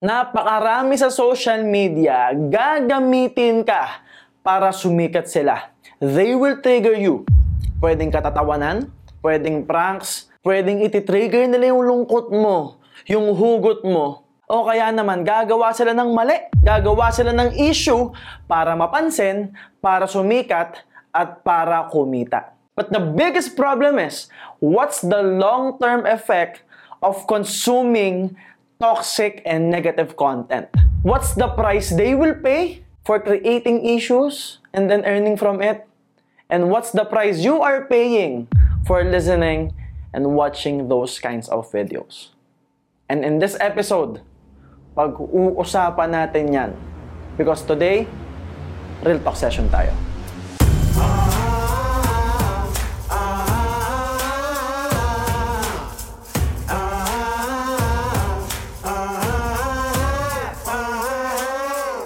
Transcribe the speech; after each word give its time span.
Napakarami 0.00 0.96
sa 0.96 1.12
social 1.12 1.60
media, 1.60 2.32
gagamitin 2.32 3.60
ka 3.60 4.00
para 4.40 4.72
sumikat 4.72 5.28
sila. 5.28 5.76
They 6.00 6.32
will 6.32 6.56
trigger 6.64 6.96
you. 6.96 7.28
Pwedeng 7.84 8.08
katatawanan, 8.08 8.88
pwedeng 9.20 9.68
pranks, 9.68 10.32
pwedeng 10.40 10.80
ititrigger 10.80 11.44
nila 11.52 11.76
yung 11.76 11.84
lungkot 11.84 12.32
mo, 12.32 12.80
yung 13.04 13.28
hugot 13.36 13.84
mo. 13.84 14.24
O 14.48 14.64
kaya 14.64 14.88
naman, 14.88 15.20
gagawa 15.20 15.76
sila 15.76 15.92
ng 15.92 16.16
mali, 16.16 16.48
gagawa 16.64 17.12
sila 17.12 17.36
ng 17.36 17.60
issue 17.60 18.08
para 18.48 18.72
mapansin, 18.72 19.52
para 19.84 20.08
sumikat, 20.08 20.80
at 21.12 21.44
para 21.44 21.92
kumita. 21.92 22.56
But 22.72 22.88
the 22.88 23.04
biggest 23.04 23.52
problem 23.52 24.00
is, 24.00 24.32
what's 24.64 25.04
the 25.04 25.20
long-term 25.20 26.08
effect 26.08 26.64
of 27.04 27.28
consuming 27.28 28.32
toxic 28.80 29.44
and 29.44 29.68
negative 29.68 30.16
content? 30.16 30.72
What's 31.04 31.36
the 31.36 31.52
price 31.52 31.92
they 31.92 32.16
will 32.16 32.34
pay 32.34 32.82
for 33.04 33.20
creating 33.20 33.84
issues 33.84 34.58
and 34.72 34.90
then 34.90 35.04
earning 35.04 35.36
from 35.36 35.60
it? 35.60 35.86
And 36.48 36.72
what's 36.72 36.90
the 36.90 37.04
price 37.04 37.44
you 37.44 37.62
are 37.62 37.86
paying 37.86 38.48
for 38.88 39.04
listening 39.04 39.76
and 40.12 40.34
watching 40.34 40.88
those 40.88 41.20
kinds 41.20 41.46
of 41.48 41.70
videos? 41.70 42.34
And 43.08 43.22
in 43.22 43.38
this 43.38 43.54
episode, 43.60 44.24
pag-uusapan 44.96 46.10
natin 46.10 46.50
yan. 46.50 46.70
Because 47.38 47.62
today, 47.62 48.08
real 49.06 49.20
talk 49.22 49.36
session 49.38 49.70
tayo. 49.70 49.94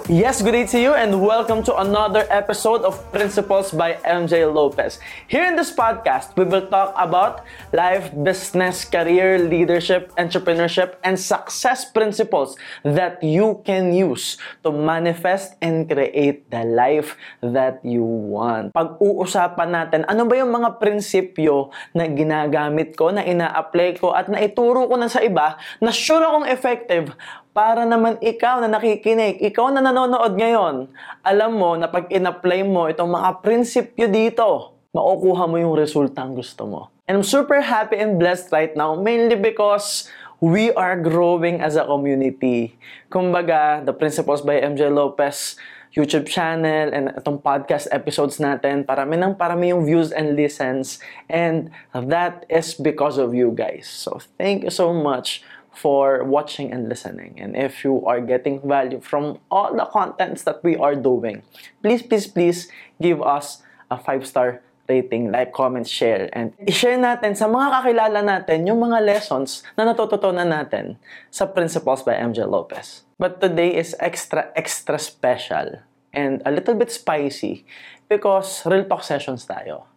Yes, 0.05 0.45
good 0.45 0.53
day 0.53 0.69
to 0.69 0.77
you 0.77 0.93
and 0.93 1.17
welcome 1.17 1.65
to 1.65 1.73
another 1.81 2.29
episode 2.29 2.85
of 2.85 3.01
Principles 3.09 3.73
by 3.73 3.97
MJ 4.05 4.45
Lopez. 4.45 5.01
Here 5.25 5.41
in 5.49 5.57
this 5.57 5.73
podcast, 5.73 6.37
we 6.37 6.45
will 6.45 6.69
talk 6.69 6.93
about 6.93 7.41
life, 7.73 8.13
business, 8.13 8.85
career, 8.85 9.41
leadership, 9.41 10.13
entrepreneurship, 10.13 11.01
and 11.01 11.17
success 11.17 11.89
principles 11.89 12.53
that 12.85 13.17
you 13.25 13.65
can 13.65 13.97
use 13.97 14.37
to 14.61 14.69
manifest 14.69 15.57
and 15.57 15.89
create 15.89 16.53
the 16.53 16.61
life 16.61 17.17
that 17.41 17.81
you 17.81 18.05
want. 18.05 18.77
Pag-uusapan 18.77 19.73
natin, 19.73 20.05
ano 20.05 20.29
ba 20.29 20.37
yung 20.37 20.53
mga 20.53 20.77
prinsipyo 20.77 21.73
na 21.97 22.05
ginagamit 22.05 22.93
ko, 22.93 23.09
na 23.09 23.25
ina-apply 23.25 23.97
ko, 23.97 24.13
at 24.13 24.29
naituro 24.29 24.85
ko 24.85 25.01
na 25.01 25.09
sa 25.09 25.25
iba 25.25 25.57
na 25.81 25.89
sure 25.89 26.21
akong 26.21 26.45
effective 26.45 27.17
para 27.55 27.87
naman 27.87 28.19
ikaw 28.19 28.59
na 28.59 28.67
nakikinig, 28.67 29.39
ikaw 29.39 29.71
na 29.71 29.79
nanonood 29.79 30.35
ngayon, 30.35 30.91
alam 31.23 31.55
mo 31.55 31.79
na 31.79 31.87
pag 31.87 32.11
in-apply 32.11 32.67
mo 32.67 32.91
itong 32.91 33.07
mga 33.07 33.39
prinsipyo 33.39 34.11
dito, 34.11 34.75
makukuha 34.91 35.47
mo 35.47 35.55
yung 35.55 35.71
resultang 35.71 36.35
gusto 36.35 36.67
mo. 36.67 36.81
And 37.07 37.15
I'm 37.15 37.23
super 37.23 37.63
happy 37.63 37.95
and 37.95 38.19
blessed 38.19 38.51
right 38.51 38.75
now, 38.75 38.99
mainly 38.99 39.39
because 39.39 40.11
we 40.43 40.75
are 40.75 40.99
growing 40.99 41.63
as 41.63 41.79
a 41.79 41.87
community. 41.87 42.75
Kumbaga, 43.07 43.87
the 43.87 43.95
Principles 43.95 44.43
by 44.43 44.59
MJ 44.59 44.91
Lopez 44.91 45.55
YouTube 45.95 46.27
channel 46.27 46.91
and 46.91 47.15
itong 47.15 47.39
podcast 47.39 47.87
episodes 47.87 48.35
natin, 48.35 48.83
parami 48.83 49.15
ng 49.15 49.31
parami 49.31 49.71
yung 49.71 49.87
views 49.87 50.11
and 50.11 50.35
listens. 50.35 50.99
And 51.31 51.71
that 51.95 52.43
is 52.51 52.75
because 52.75 53.15
of 53.15 53.31
you 53.31 53.55
guys. 53.55 53.87
So 53.87 54.19
thank 54.35 54.67
you 54.67 54.73
so 54.75 54.91
much 54.91 55.39
for 55.75 56.23
watching 56.23 56.71
and 56.71 56.87
listening. 56.87 57.35
And 57.37 57.55
if 57.55 57.83
you 57.83 57.99
are 58.07 58.23
getting 58.23 58.63
value 58.63 59.03
from 59.03 59.39
all 59.51 59.75
the 59.75 59.85
contents 59.85 60.43
that 60.47 60.63
we 60.63 60.79
are 60.79 60.95
doing, 60.95 61.43
please, 61.83 62.01
please, 62.01 62.25
please 62.25 62.71
give 63.01 63.21
us 63.21 63.61
a 63.91 63.99
five-star 63.99 64.63
rating, 64.87 65.31
like, 65.31 65.51
comment, 65.51 65.87
share, 65.87 66.29
and 66.31 66.53
i-share 66.61 66.97
natin 66.97 67.35
sa 67.35 67.49
mga 67.49 67.67
kakilala 67.73 68.21
natin 68.21 68.69
yung 68.69 68.79
mga 68.79 69.01
lessons 69.01 69.65
na 69.75 69.83
natututunan 69.83 70.47
natin 70.47 70.95
sa 71.33 71.49
Principles 71.49 72.05
by 72.05 72.13
MJ 72.15 72.45
Lopez. 72.45 73.03
But 73.17 73.41
today 73.41 73.75
is 73.75 73.97
extra, 73.99 74.53
extra 74.55 75.01
special 75.01 75.81
and 76.13 76.39
a 76.45 76.51
little 76.53 76.77
bit 76.77 76.93
spicy 76.93 77.65
because 78.07 78.63
real 78.63 78.85
talk 78.85 79.03
sessions 79.03 79.43
tayo. 79.43 79.89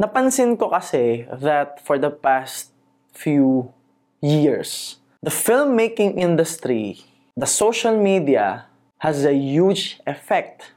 Napansin 0.00 0.56
ko 0.56 0.72
kasi 0.72 1.28
that 1.28 1.82
for 1.84 2.00
the 2.00 2.08
past 2.08 2.72
few 3.12 3.74
years. 4.22 4.96
The 5.22 5.30
filmmaking 5.30 6.16
industry, 6.16 7.04
the 7.36 7.46
social 7.46 7.96
media 7.96 8.66
has 8.98 9.24
a 9.24 9.34
huge 9.34 10.00
effect 10.06 10.72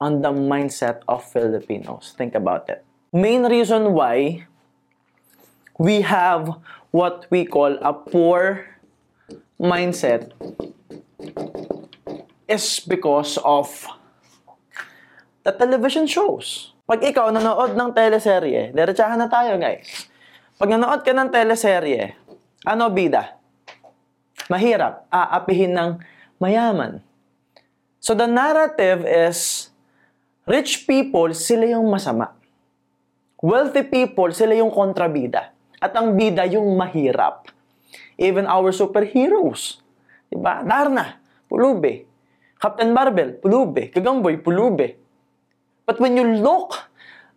on 0.00 0.22
the 0.22 0.30
mindset 0.30 1.02
of 1.06 1.26
Filipinos. 1.26 2.14
Think 2.16 2.34
about 2.34 2.68
it. 2.70 2.84
Main 3.12 3.46
reason 3.46 3.94
why 3.94 4.46
we 5.78 6.02
have 6.02 6.54
what 6.90 7.26
we 7.30 7.44
call 7.44 7.78
a 7.82 7.92
poor 7.92 8.66
mindset 9.58 10.30
is 12.46 12.80
because 12.80 13.38
of 13.42 13.86
the 15.42 15.52
television 15.52 16.06
shows. 16.06 16.74
Pag 16.88 17.04
ikaw 17.04 17.28
nanood 17.28 17.76
ng 17.76 17.90
teleserye, 17.92 18.72
diretsahan 18.72 19.20
na 19.20 19.28
tayo 19.28 19.60
guys. 19.60 20.08
Pag 20.56 20.72
nanood 20.72 21.04
ka 21.04 21.12
ng 21.12 21.28
teleserye, 21.28 22.16
ano 22.68 22.92
bida? 22.92 23.40
Mahirap. 24.52 25.08
Aapihin 25.08 25.72
ng 25.72 25.90
mayaman. 26.36 27.00
So 27.98 28.12
the 28.12 28.28
narrative 28.28 29.08
is, 29.08 29.72
rich 30.44 30.84
people, 30.84 31.32
sila 31.32 31.64
yung 31.64 31.88
masama. 31.88 32.36
Wealthy 33.40 33.88
people, 33.88 34.28
sila 34.36 34.52
yung 34.52 34.68
kontrabida. 34.68 35.56
At 35.80 35.96
ang 35.96 36.12
bida 36.12 36.44
yung 36.44 36.76
mahirap. 36.76 37.48
Even 38.20 38.44
our 38.44 38.74
superheroes. 38.74 39.80
Diba? 40.28 40.60
Darna, 40.60 41.16
pulube. 41.48 42.04
Captain 42.58 42.90
Marvel, 42.90 43.38
pulube. 43.38 43.88
Kagamboy, 43.94 44.42
pulube. 44.42 44.98
But 45.88 46.02
when 46.02 46.18
you 46.18 46.26
look 46.42 46.76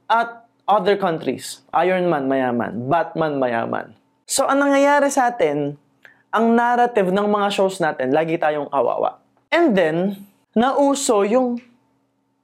at 0.09 0.43
other 0.67 0.97
countries, 0.97 1.63
Iron 1.71 2.09
Man 2.09 2.27
mayaman, 2.27 2.89
Batman 2.89 3.37
mayaman, 3.37 3.95
So, 4.31 4.47
ang 4.47 4.63
nangyayari 4.63 5.11
sa 5.11 5.27
atin, 5.27 5.75
ang 6.31 6.55
narrative 6.55 7.11
ng 7.11 7.27
mga 7.27 7.51
shows 7.51 7.83
natin, 7.83 8.15
lagi 8.15 8.39
tayong 8.39 8.71
kawawa. 8.71 9.19
And 9.51 9.75
then, 9.75 10.23
nauso 10.55 11.27
yung 11.27 11.59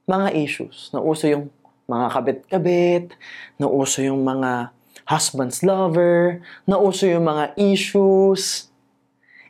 mga 0.04 0.36
issues. 0.36 0.92
Nauso 0.92 1.32
yung 1.32 1.48
mga 1.88 2.12
kabit-kabit, 2.12 3.16
nauso 3.56 4.04
yung 4.04 4.20
mga 4.28 4.76
husband's 5.08 5.64
lover, 5.64 6.44
nauso 6.68 7.08
yung 7.08 7.24
mga 7.24 7.56
issues. 7.56 8.68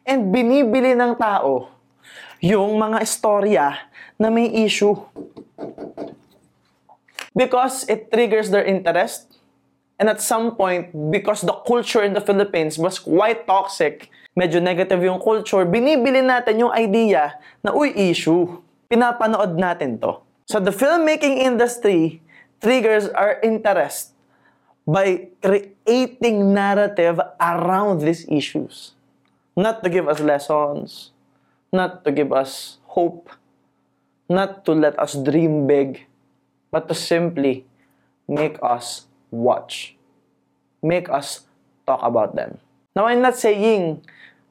And 0.06 0.30
binibili 0.30 0.94
ng 0.94 1.18
tao 1.18 1.74
yung 2.38 2.78
mga 2.78 3.02
istorya 3.02 3.82
na 4.22 4.30
may 4.30 4.46
issue. 4.62 4.94
Because 7.34 7.90
it 7.90 8.14
triggers 8.14 8.54
their 8.54 8.62
interest, 8.62 9.37
And 9.98 10.10
at 10.10 10.22
some 10.22 10.54
point, 10.54 10.94
because 11.10 11.42
the 11.42 11.58
culture 11.66 12.06
in 12.06 12.14
the 12.14 12.22
Philippines 12.22 12.78
was 12.78 13.02
quite 13.02 13.50
toxic, 13.50 14.14
medyo 14.38 14.62
negative 14.62 15.02
yung 15.02 15.18
culture, 15.18 15.66
binibili 15.66 16.22
natin 16.22 16.62
yung 16.62 16.74
idea 16.74 17.34
na, 17.66 17.74
uy, 17.74 17.90
issue. 17.98 18.62
Pinapanood 18.86 19.58
natin 19.58 19.98
to. 19.98 20.22
So 20.46 20.62
the 20.62 20.72
filmmaking 20.72 21.42
industry 21.42 22.22
triggers 22.62 23.10
our 23.10 23.42
interest 23.42 24.14
by 24.86 25.34
creating 25.42 26.54
narrative 26.54 27.20
around 27.42 28.06
these 28.06 28.24
issues. 28.30 28.94
Not 29.58 29.84
to 29.84 29.90
give 29.90 30.08
us 30.08 30.22
lessons, 30.22 31.12
not 31.74 32.06
to 32.06 32.14
give 32.14 32.32
us 32.32 32.78
hope, 32.86 33.34
not 34.30 34.64
to 34.70 34.72
let 34.72 34.96
us 35.02 35.18
dream 35.18 35.66
big, 35.68 36.06
but 36.72 36.88
to 36.88 36.96
simply 36.96 37.66
make 38.30 38.62
us 38.62 39.07
watch. 39.32 39.96
Make 40.84 41.10
us 41.10 41.48
talk 41.86 42.00
about 42.04 42.36
them. 42.36 42.60
Now, 42.96 43.06
I'm 43.08 43.22
not 43.22 43.38
saying 43.38 44.02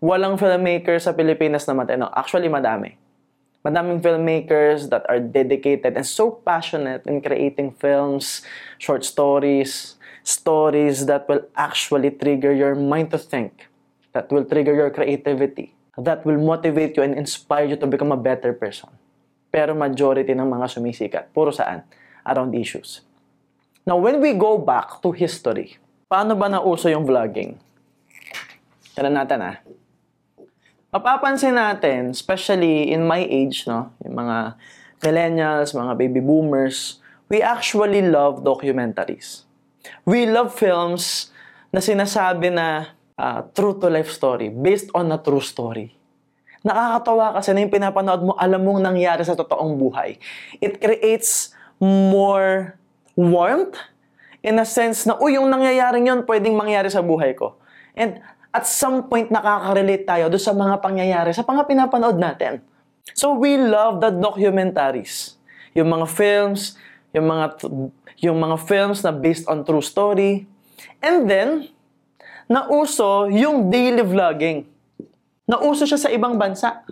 walang 0.02 0.38
filmmakers 0.38 1.08
sa 1.08 1.12
Pilipinas 1.12 1.66
na 1.66 1.74
matino. 1.74 2.10
Actually, 2.14 2.48
madami. 2.48 2.94
Madaming 3.66 3.98
filmmakers 3.98 4.86
that 4.94 5.02
are 5.10 5.18
dedicated 5.18 5.98
and 5.98 6.06
so 6.06 6.30
passionate 6.30 7.02
in 7.10 7.18
creating 7.18 7.74
films, 7.74 8.46
short 8.78 9.02
stories, 9.02 9.98
stories 10.22 11.10
that 11.10 11.26
will 11.26 11.42
actually 11.58 12.14
trigger 12.14 12.54
your 12.54 12.78
mind 12.78 13.10
to 13.10 13.18
think, 13.18 13.66
that 14.14 14.30
will 14.30 14.46
trigger 14.46 14.74
your 14.74 14.90
creativity, 14.94 15.74
that 15.98 16.22
will 16.22 16.38
motivate 16.38 16.94
you 16.94 17.02
and 17.02 17.18
inspire 17.18 17.66
you 17.66 17.74
to 17.74 17.90
become 17.90 18.14
a 18.14 18.18
better 18.18 18.54
person. 18.54 18.90
Pero 19.50 19.74
majority 19.74 20.30
ng 20.30 20.46
mga 20.46 20.66
sumisikat, 20.70 21.24
puro 21.34 21.50
saan? 21.50 21.82
Around 22.22 22.54
issues. 22.54 23.02
Now, 23.86 24.02
when 24.02 24.18
we 24.18 24.34
go 24.34 24.58
back 24.58 24.98
to 24.98 25.14
history, 25.14 25.78
paano 26.10 26.34
ba 26.34 26.50
nauso 26.50 26.90
yung 26.90 27.06
vlogging? 27.06 27.54
Tara 28.98 29.06
natin 29.06 29.38
ah. 29.46 29.56
mapapansin 30.90 31.54
natin, 31.54 32.10
especially 32.10 32.90
in 32.90 33.06
my 33.06 33.22
age, 33.22 33.62
no, 33.70 33.94
yung 34.02 34.18
mga 34.18 34.58
millennials, 35.06 35.70
mga 35.70 35.94
baby 35.94 36.18
boomers, 36.18 36.98
we 37.30 37.38
actually 37.38 38.02
love 38.02 38.42
documentaries. 38.42 39.46
We 40.02 40.26
love 40.26 40.50
films 40.50 41.30
na 41.70 41.78
sinasabi 41.78 42.50
na 42.50 42.90
uh, 43.14 43.46
true 43.54 43.78
to 43.78 43.86
life 43.86 44.10
story, 44.10 44.50
based 44.50 44.90
on 44.98 45.14
a 45.14 45.18
true 45.22 45.44
story. 45.44 45.94
Nakakatawa 46.66 47.38
kasi 47.38 47.54
na 47.54 47.62
yung 47.62 47.70
pinapanood 47.70 48.22
mo, 48.26 48.32
alam 48.34 48.66
mong 48.66 48.82
nangyari 48.82 49.22
sa 49.22 49.38
totoong 49.38 49.78
buhay. 49.78 50.18
It 50.58 50.82
creates 50.82 51.54
more 51.78 52.74
warmth 53.16 53.80
in 54.44 54.60
a 54.62 54.66
sense 54.68 55.08
na, 55.08 55.18
uy, 55.18 55.34
yung 55.34 55.50
nangyayaring 55.50 56.06
yun, 56.06 56.22
pwedeng 56.22 56.54
mangyari 56.54 56.86
sa 56.92 57.02
buhay 57.02 57.34
ko. 57.34 57.58
And 57.96 58.22
at 58.54 58.68
some 58.68 59.10
point, 59.10 59.32
nakaka-relate 59.32 60.06
tayo 60.06 60.30
doon 60.30 60.44
sa 60.44 60.54
mga 60.54 60.78
pangyayari, 60.78 61.34
sa 61.34 61.42
mga 61.42 61.66
pinapanood 61.66 62.20
natin. 62.20 62.62
So 63.16 63.34
we 63.34 63.58
love 63.58 63.98
the 63.98 64.14
documentaries. 64.14 65.34
Yung 65.76 65.92
mga 65.92 66.06
films, 66.08 66.78
yung 67.12 67.26
mga 67.28 67.46
yung 68.24 68.38
mga 68.40 68.56
films 68.64 69.04
na 69.04 69.12
based 69.12 69.44
on 69.46 69.60
true 69.62 69.84
story. 69.84 70.48
And 71.04 71.28
then, 71.28 71.68
nauso 72.48 73.28
yung 73.28 73.68
daily 73.68 74.00
vlogging. 74.02 74.64
Nauso 75.44 75.84
siya 75.84 76.00
sa 76.00 76.10
ibang 76.10 76.40
bansa. 76.40 76.82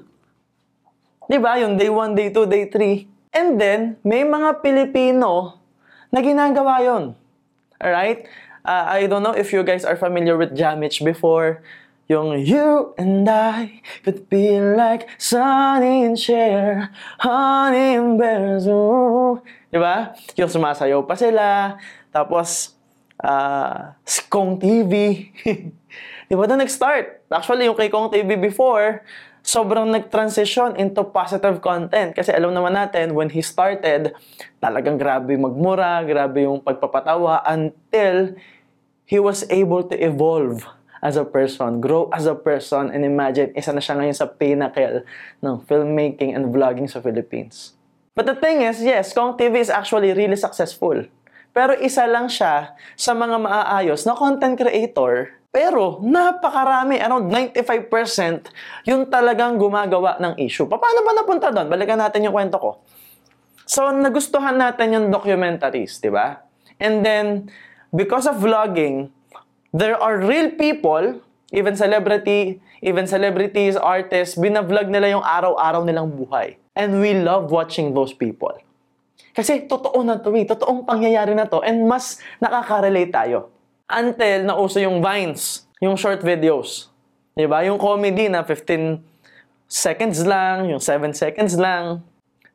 'Di 1.26 1.40
ba? 1.40 1.56
Yung 1.58 1.80
day 1.80 1.88
1, 1.88 2.12
day 2.12 2.28
2, 2.28 2.44
day 2.44 2.64
3. 2.68 3.08
And 3.34 3.58
then, 3.58 3.80
may 4.06 4.22
mga 4.22 4.62
Pilipino 4.62 5.63
na 6.14 6.22
ginagawa 6.22 6.78
'yon. 6.78 7.18
Alright? 7.82 8.30
Uh, 8.62 8.86
I 8.86 9.10
don't 9.10 9.26
know 9.26 9.34
if 9.34 9.50
you 9.50 9.66
guys 9.66 9.82
are 9.82 9.98
familiar 9.98 10.38
with 10.38 10.54
Jamich 10.54 11.02
before. 11.02 11.60
Yung 12.06 12.36
you 12.36 12.92
and 13.00 13.24
I 13.28 13.80
could 14.04 14.28
be 14.28 14.60
like 14.60 15.08
sunny 15.16 16.04
and 16.04 16.20
share, 16.20 16.92
honey 17.18 17.96
and 17.96 18.20
bears. 18.20 18.68
Di 19.72 19.78
ba? 19.80 20.12
Yung 20.36 20.52
sumasayaw 20.52 21.00
pa 21.08 21.16
sila. 21.16 21.80
Tapos, 22.12 22.76
uh, 23.24 23.96
si 24.04 24.20
Kong 24.28 24.60
TV. 24.60 24.92
Di 26.28 26.34
ba? 26.36 26.44
Doon 26.44 26.60
nag-start. 26.60 27.24
Actually, 27.32 27.72
yung 27.72 27.76
kay 27.76 27.88
Kong 27.88 28.12
TV 28.12 28.36
before, 28.36 29.00
sobrang 29.44 29.92
nag-transition 29.92 30.80
into 30.80 31.04
positive 31.04 31.60
content. 31.60 32.16
Kasi 32.16 32.32
alam 32.32 32.56
naman 32.56 32.72
natin, 32.72 33.12
when 33.12 33.28
he 33.28 33.44
started, 33.44 34.16
talagang 34.58 34.96
grabe 34.96 35.36
magmura, 35.36 36.00
grabe 36.02 36.48
yung 36.48 36.64
pagpapatawa 36.64 37.44
until 37.44 38.32
he 39.04 39.20
was 39.20 39.44
able 39.52 39.84
to 39.84 39.94
evolve 40.00 40.64
as 41.04 41.20
a 41.20 41.28
person, 41.28 41.84
grow 41.84 42.08
as 42.16 42.24
a 42.24 42.32
person, 42.32 42.88
and 42.88 43.04
imagine, 43.04 43.52
isa 43.52 43.76
na 43.76 43.84
siya 43.84 44.00
ngayon 44.00 44.16
sa 44.16 44.24
pinnacle 44.24 45.04
ng 45.44 45.54
filmmaking 45.68 46.32
and 46.32 46.48
vlogging 46.48 46.88
sa 46.88 47.04
Philippines. 47.04 47.76
But 48.16 48.24
the 48.24 48.40
thing 48.40 48.64
is, 48.64 48.80
yes, 48.80 49.12
Kong 49.12 49.36
TV 49.36 49.60
is 49.60 49.68
actually 49.68 50.16
really 50.16 50.40
successful. 50.40 51.04
Pero 51.52 51.76
isa 51.76 52.08
lang 52.08 52.32
siya 52.32 52.72
sa 52.96 53.12
mga 53.12 53.36
maaayos 53.36 54.08
na 54.08 54.16
content 54.16 54.56
creator 54.56 55.36
pero 55.54 56.02
napakarami, 56.02 56.98
around 56.98 57.30
95% 57.30 58.50
yung 58.90 59.06
talagang 59.06 59.54
gumagawa 59.54 60.18
ng 60.18 60.34
issue. 60.42 60.66
Paano 60.66 61.06
ba 61.06 61.14
napunta 61.14 61.54
doon? 61.54 61.70
Balikan 61.70 62.02
natin 62.02 62.26
yung 62.26 62.34
kwento 62.34 62.58
ko. 62.58 62.82
So, 63.62 63.86
nagustuhan 63.94 64.58
natin 64.58 64.98
yung 64.98 65.06
documentaries, 65.14 66.02
di 66.02 66.10
ba? 66.10 66.42
And 66.82 67.06
then, 67.06 67.54
because 67.94 68.26
of 68.26 68.42
vlogging, 68.42 69.14
there 69.70 69.94
are 69.94 70.18
real 70.18 70.50
people, 70.58 71.22
even 71.54 71.78
celebrity, 71.78 72.58
even 72.82 73.06
celebrities, 73.06 73.78
artists, 73.78 74.34
binavlog 74.34 74.90
nila 74.90 75.14
yung 75.14 75.22
araw-araw 75.22 75.86
nilang 75.86 76.10
buhay. 76.18 76.58
And 76.74 76.98
we 76.98 77.14
love 77.14 77.54
watching 77.54 77.94
those 77.94 78.10
people. 78.10 78.58
Kasi 79.30 79.70
totoo 79.70 80.02
na 80.02 80.18
to 80.18 80.34
eh. 80.34 80.42
Totoong 80.50 80.82
pangyayari 80.82 81.38
na 81.38 81.46
to. 81.46 81.62
And 81.62 81.86
mas 81.86 82.18
nakaka-relate 82.42 83.14
tayo. 83.14 83.53
Until 83.84 84.48
nauso 84.48 84.80
yung 84.80 85.04
Vines, 85.04 85.68
yung 85.76 86.00
short 86.00 86.24
videos. 86.24 86.88
Diba? 87.36 87.60
Yung 87.68 87.76
comedy 87.76 88.32
na 88.32 88.40
15 88.40 89.04
seconds 89.68 90.24
lang, 90.24 90.72
yung 90.72 90.80
7 90.80 91.12
seconds 91.12 91.52
lang. 91.60 92.00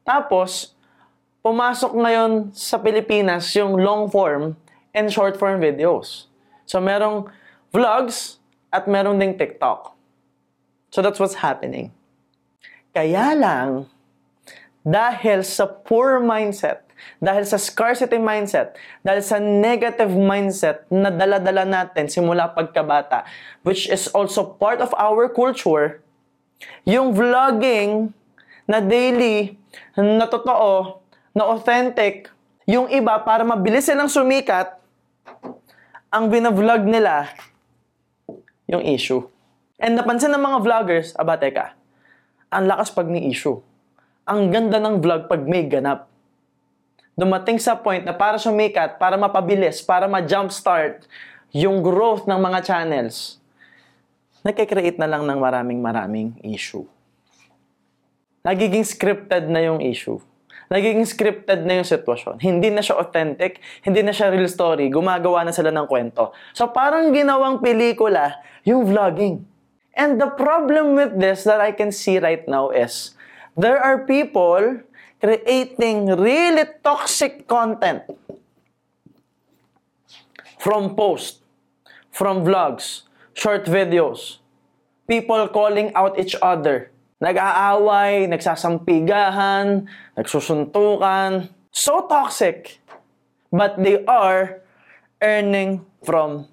Tapos, 0.02 0.74
pumasok 1.46 1.94
ngayon 1.94 2.50
sa 2.50 2.82
Pilipinas 2.82 3.46
yung 3.54 3.78
long 3.78 4.10
form 4.10 4.58
and 4.98 5.14
short 5.14 5.38
form 5.38 5.62
videos. 5.62 6.26
So, 6.66 6.82
merong 6.82 7.30
vlogs 7.70 8.42
at 8.74 8.90
merong 8.90 9.22
ding 9.22 9.38
TikTok. 9.38 9.94
So, 10.90 11.06
that's 11.06 11.22
what's 11.22 11.46
happening. 11.46 11.94
Kaya 12.90 13.38
lang, 13.38 13.86
dahil 14.82 15.46
sa 15.46 15.70
poor 15.70 16.18
mindset, 16.18 16.89
dahil 17.20 17.44
sa 17.48 17.60
scarcity 17.60 18.20
mindset, 18.20 18.76
dahil 19.04 19.22
sa 19.24 19.38
negative 19.40 20.12
mindset 20.14 20.84
na 20.92 21.12
dala-dala 21.12 21.64
natin 21.64 22.08
simula 22.08 22.52
pagkabata, 22.52 23.28
which 23.64 23.88
is 23.88 24.12
also 24.12 24.44
part 24.44 24.80
of 24.84 24.92
our 24.96 25.28
culture, 25.32 26.04
yung 26.84 27.16
vlogging 27.16 28.12
na 28.70 28.84
daily, 28.84 29.56
na 29.96 30.28
totoo, 30.28 31.00
na 31.32 31.44
authentic, 31.48 32.28
yung 32.70 32.86
iba 32.92 33.18
para 33.24 33.42
mabilis 33.42 33.88
silang 33.88 34.12
sumikat, 34.12 34.78
ang 36.10 36.30
binavlog 36.30 36.86
nila 36.86 37.30
yung 38.70 38.86
issue. 38.86 39.26
And 39.80 39.96
napansin 39.96 40.34
ng 40.36 40.42
mga 40.42 40.58
vloggers, 40.62 41.16
aba 41.16 41.40
teka, 41.40 41.74
ang 42.50 42.66
lakas 42.66 42.90
pag 42.94 43.08
may 43.08 43.30
issue. 43.30 43.62
Ang 44.30 44.54
ganda 44.54 44.78
ng 44.78 45.02
vlog 45.02 45.26
pag 45.26 45.42
may 45.46 45.66
ganap. 45.66 46.09
Dumating 47.20 47.60
sa 47.60 47.76
point 47.76 48.00
na 48.00 48.16
para 48.16 48.40
sumikat, 48.40 48.96
para 48.96 49.20
mapabilis, 49.20 49.84
para 49.84 50.08
ma-jumpstart 50.08 51.04
yung 51.52 51.84
growth 51.84 52.24
ng 52.24 52.40
mga 52.40 52.64
channels, 52.64 53.44
nagkikreate 54.40 54.96
na 54.96 55.12
lang 55.12 55.28
ng 55.28 55.36
maraming 55.36 55.84
maraming 55.84 56.32
issue. 56.48 56.88
Nagiging 58.40 58.88
scripted 58.88 59.52
na 59.52 59.60
yung 59.68 59.84
issue 59.84 60.24
nagiging 60.70 61.04
scripted 61.04 61.66
na 61.66 61.82
yung 61.82 61.88
sitwasyon. 61.90 62.38
Hindi 62.40 62.70
na 62.70 62.86
siya 62.86 63.02
authentic, 63.02 63.58
hindi 63.82 64.06
na 64.06 64.14
siya 64.14 64.30
real 64.30 64.46
story, 64.46 64.94
gumagawa 64.94 65.42
na 65.42 65.54
sila 65.54 65.74
ng 65.74 65.90
kwento. 65.90 66.32
So 66.54 66.70
parang 66.70 67.10
ginawang 67.10 67.58
pelikula 67.58 68.38
yung 68.64 68.86
vlogging. 68.86 69.44
And 69.98 70.22
the 70.22 70.30
problem 70.30 70.94
with 70.96 71.18
this 71.18 71.44
that 71.50 71.60
I 71.60 71.74
can 71.74 71.90
see 71.90 72.22
right 72.22 72.46
now 72.46 72.70
is 72.70 73.18
there 73.58 73.82
are 73.82 74.06
people 74.06 74.86
creating 75.20 76.08
really 76.16 76.66
toxic 76.84 77.48
content 77.48 78.04
from 80.60 80.96
posts, 80.96 81.44
from 82.12 82.44
vlogs, 82.44 83.04
short 83.36 83.68
videos, 83.68 84.40
people 85.08 85.48
calling 85.48 85.92
out 85.96 86.20
each 86.20 86.36
other, 86.44 86.92
nag-aaway, 87.20 88.28
nagsasampigahan, 88.32 89.88
nagsusuntukan. 90.16 91.52
So 91.72 92.08
toxic. 92.08 92.80
But 93.50 93.82
they 93.82 94.06
are 94.06 94.62
earning 95.22 95.82
from 96.06 96.48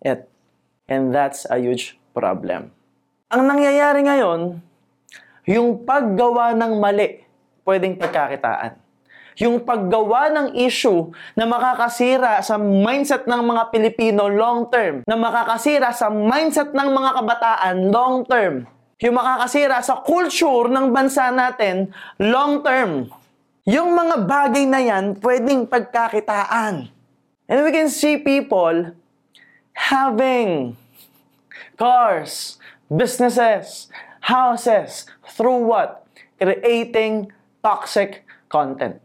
it. 0.00 0.24
And 0.88 1.12
that's 1.14 1.44
a 1.46 1.60
huge 1.60 2.00
problem. 2.16 2.72
Ang 3.30 3.42
nangyayari 3.46 4.02
ngayon, 4.02 4.58
yung 5.46 5.84
paggawa 5.84 6.56
ng 6.56 6.80
mali, 6.80 7.22
pwedeng 7.70 7.94
pagkakitaan. 7.94 8.74
Yung 9.38 9.62
paggawa 9.62 10.26
ng 10.34 10.48
issue 10.58 11.14
na 11.38 11.46
makakasira 11.46 12.42
sa 12.42 12.58
mindset 12.58 13.30
ng 13.30 13.42
mga 13.46 13.62
Pilipino 13.70 14.26
long 14.26 14.66
term, 14.66 15.06
na 15.06 15.14
makakasira 15.14 15.94
sa 15.94 16.10
mindset 16.10 16.74
ng 16.74 16.88
mga 16.90 17.10
kabataan 17.14 17.76
long 17.94 18.26
term, 18.26 18.66
yung 19.00 19.16
makakasira 19.16 19.78
sa 19.80 20.02
culture 20.02 20.66
ng 20.66 20.90
bansa 20.90 21.30
natin 21.30 21.94
long 22.18 22.60
term. 22.60 23.06
Yung 23.64 23.94
mga 23.94 24.26
bagay 24.26 24.66
na 24.66 24.82
yan, 24.82 25.16
pwedeng 25.22 25.64
pagkakitaan. 25.64 26.90
And 27.46 27.58
we 27.64 27.70
can 27.70 27.88
see 27.88 28.18
people 28.18 28.92
having 29.72 30.76
cars, 31.80 32.60
businesses, 32.92 33.88
houses, 34.20 35.08
through 35.32 35.64
what? 35.64 36.04
Creating 36.36 37.32
toxic 37.60 38.24
content. 38.48 39.00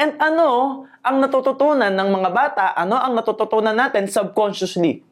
And 0.00 0.16
ano 0.16 0.84
ang 1.04 1.20
natututunan 1.20 1.92
ng 1.92 2.08
mga 2.08 2.30
bata? 2.32 2.66
Ano 2.72 2.96
ang 2.96 3.12
natututunan 3.12 3.76
natin 3.76 4.08
subconsciously? 4.08 5.04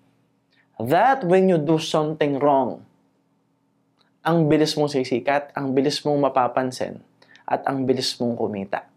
That 0.80 1.24
when 1.28 1.52
you 1.52 1.60
do 1.60 1.76
something 1.76 2.40
wrong, 2.40 2.88
ang 4.24 4.48
bilis 4.48 4.76
mong 4.76 4.92
sisikat, 4.92 5.52
ang 5.52 5.76
bilis 5.76 6.00
mong 6.04 6.30
mapapansin, 6.30 7.04
at 7.44 7.64
ang 7.68 7.84
bilis 7.84 8.16
mong 8.16 8.36
kumita. 8.36 8.88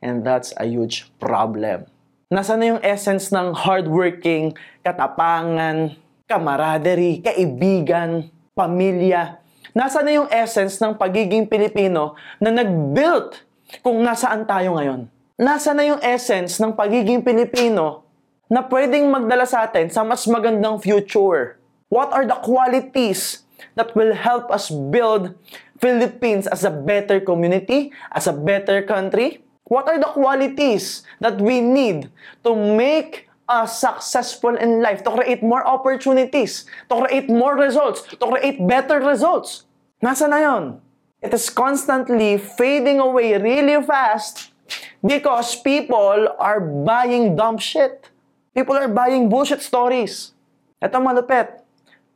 And 0.00 0.22
that's 0.22 0.54
a 0.56 0.66
huge 0.66 1.10
problem. 1.18 1.86
Nasaan 2.30 2.62
na 2.62 2.66
yung 2.76 2.82
essence 2.86 3.34
ng 3.34 3.50
hardworking, 3.58 4.54
katapangan, 4.86 5.98
camaraderie, 6.30 7.18
kaibigan, 7.26 8.30
pamilya, 8.54 9.39
Nasa 9.70 10.02
na 10.02 10.10
yung 10.10 10.26
essence 10.34 10.82
ng 10.82 10.98
pagiging 10.98 11.46
Pilipino 11.46 12.18
na 12.42 12.50
nag-built 12.50 13.46
kung 13.86 14.02
nasaan 14.02 14.42
tayo 14.42 14.74
ngayon? 14.74 15.06
Nasa 15.38 15.70
na 15.70 15.86
yung 15.86 16.02
essence 16.02 16.58
ng 16.58 16.74
pagiging 16.74 17.22
Pilipino 17.22 18.02
na 18.50 18.66
pwedeng 18.66 19.06
magdala 19.06 19.46
sa 19.46 19.62
atin 19.62 19.86
sa 19.86 20.02
mas 20.02 20.26
magandang 20.26 20.82
future? 20.82 21.54
What 21.86 22.10
are 22.10 22.26
the 22.26 22.34
qualities 22.42 23.46
that 23.78 23.94
will 23.94 24.10
help 24.10 24.50
us 24.50 24.74
build 24.74 25.38
Philippines 25.78 26.50
as 26.50 26.66
a 26.66 26.74
better 26.74 27.22
community, 27.22 27.94
as 28.10 28.26
a 28.26 28.34
better 28.34 28.82
country? 28.82 29.38
What 29.70 29.86
are 29.86 30.02
the 30.02 30.10
qualities 30.10 31.06
that 31.22 31.38
we 31.38 31.62
need 31.62 32.10
to 32.42 32.58
make 32.58 33.29
us 33.50 33.82
successful 33.82 34.54
in 34.54 34.78
life, 34.78 35.02
to 35.02 35.10
create 35.10 35.42
more 35.42 35.66
opportunities, 35.66 36.70
to 36.86 37.02
create 37.02 37.26
more 37.26 37.58
results, 37.58 38.06
to 38.06 38.24
create 38.30 38.62
better 38.62 39.02
results? 39.02 39.66
Nasa 39.98 40.30
na 40.30 40.38
yon? 40.38 40.78
It 41.18 41.34
is 41.34 41.50
constantly 41.50 42.38
fading 42.38 43.02
away 43.02 43.36
really 43.36 43.76
fast 43.84 44.54
because 45.02 45.58
people 45.58 46.30
are 46.38 46.62
buying 46.62 47.36
dumb 47.36 47.58
shit. 47.58 48.08
People 48.54 48.78
are 48.78 48.88
buying 48.88 49.28
bullshit 49.28 49.60
stories. 49.60 50.32
Ito 50.80 50.96
malupit. 50.96 51.60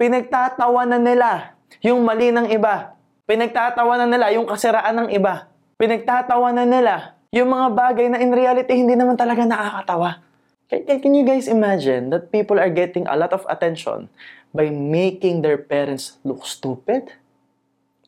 Pinagtatawanan 0.01 1.05
nila 1.05 1.53
yung 1.85 2.01
mali 2.01 2.33
ng 2.33 2.49
iba. 2.49 2.97
Pinagtatawanan 3.29 4.09
nila 4.09 4.33
yung 4.33 4.49
kasiraan 4.49 5.05
ng 5.05 5.09
iba. 5.13 5.53
Pinagtatawanan 5.77 6.65
nila 6.65 7.17
yung 7.29 7.53
mga 7.53 7.67
bagay 7.77 8.07
na 8.09 8.23
in 8.25 8.33
reality 8.33 8.73
hindi 8.73 8.97
naman 8.97 9.21
talaga 9.21 9.45
nakakatawa. 9.45 10.25
Can, 10.71 10.87
can 10.87 11.15
you 11.15 11.25
guys 11.25 11.49
imagine 11.49 12.11
that 12.11 12.33
people 12.33 12.59
are 12.59 12.71
getting 12.71 13.07
a 13.07 13.17
lot 13.17 13.33
of 13.33 13.45
attention 13.49 14.09
by 14.55 14.71
making 14.71 15.43
their 15.43 15.59
parents 15.59 16.17
look 16.25 16.47
stupid? 16.47 17.13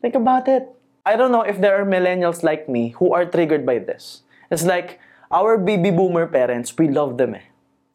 Think 0.01 0.15
about 0.15 0.49
it. 0.49 0.69
I 1.05 1.17
don't 1.17 1.31
know 1.31 1.43
if 1.43 1.61
there 1.61 1.77
are 1.81 1.85
millennials 1.85 2.43
like 2.43 2.69
me 2.69 2.97
who 2.99 3.15
are 3.15 3.25
triggered 3.25 3.65
by 3.65 3.79
this. 3.79 4.23
It's 4.51 4.65
like 4.65 4.99
our 5.31 5.59
baby 5.59 5.91
boomer 5.91 6.27
parents, 6.27 6.77
we 6.77 6.89
love 6.89 7.19
them 7.19 7.35
eh. 7.35 7.47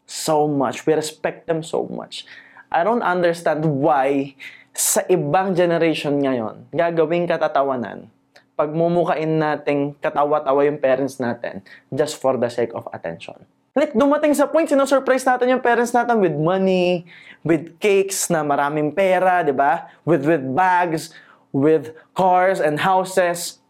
So 0.06 0.48
much. 0.48 0.86
We 0.86 0.94
respect 0.94 1.48
them 1.48 1.63
so 1.63 1.88
much. 1.88 2.25
I 2.72 2.84
don't 2.84 3.03
understand 3.03 3.65
why 3.65 4.36
sa 4.72 5.03
ibang 5.12 5.56
generation 5.56 6.24
ngayon, 6.24 6.72
gagawing 6.72 7.27
katatawanan 7.27 8.08
pagmumukain 8.62 9.41
nating 9.41 9.98
katawa-tawa 9.98 10.70
yung 10.70 10.77
parents 10.77 11.18
natin 11.18 11.65
just 11.89 12.22
for 12.22 12.38
the 12.38 12.46
sake 12.46 12.70
of 12.77 12.86
attention. 12.94 13.41
Like, 13.72 13.96
dumating 13.96 14.36
sa 14.36 14.51
point, 14.51 14.68
sinosurprise 14.68 15.24
natin 15.24 15.56
yung 15.56 15.63
parents 15.63 15.96
natin 15.96 16.20
with 16.20 16.36
money, 16.36 17.08
with 17.40 17.80
cakes 17.80 18.28
na 18.28 18.44
maraming 18.44 18.92
pera, 18.92 19.40
di 19.48 19.56
ba? 19.56 19.88
With, 20.04 20.28
with 20.28 20.44
bags, 20.51 21.16
with 21.56 21.96
cars 22.12 22.60
and 22.60 22.84
houses. 22.84 23.63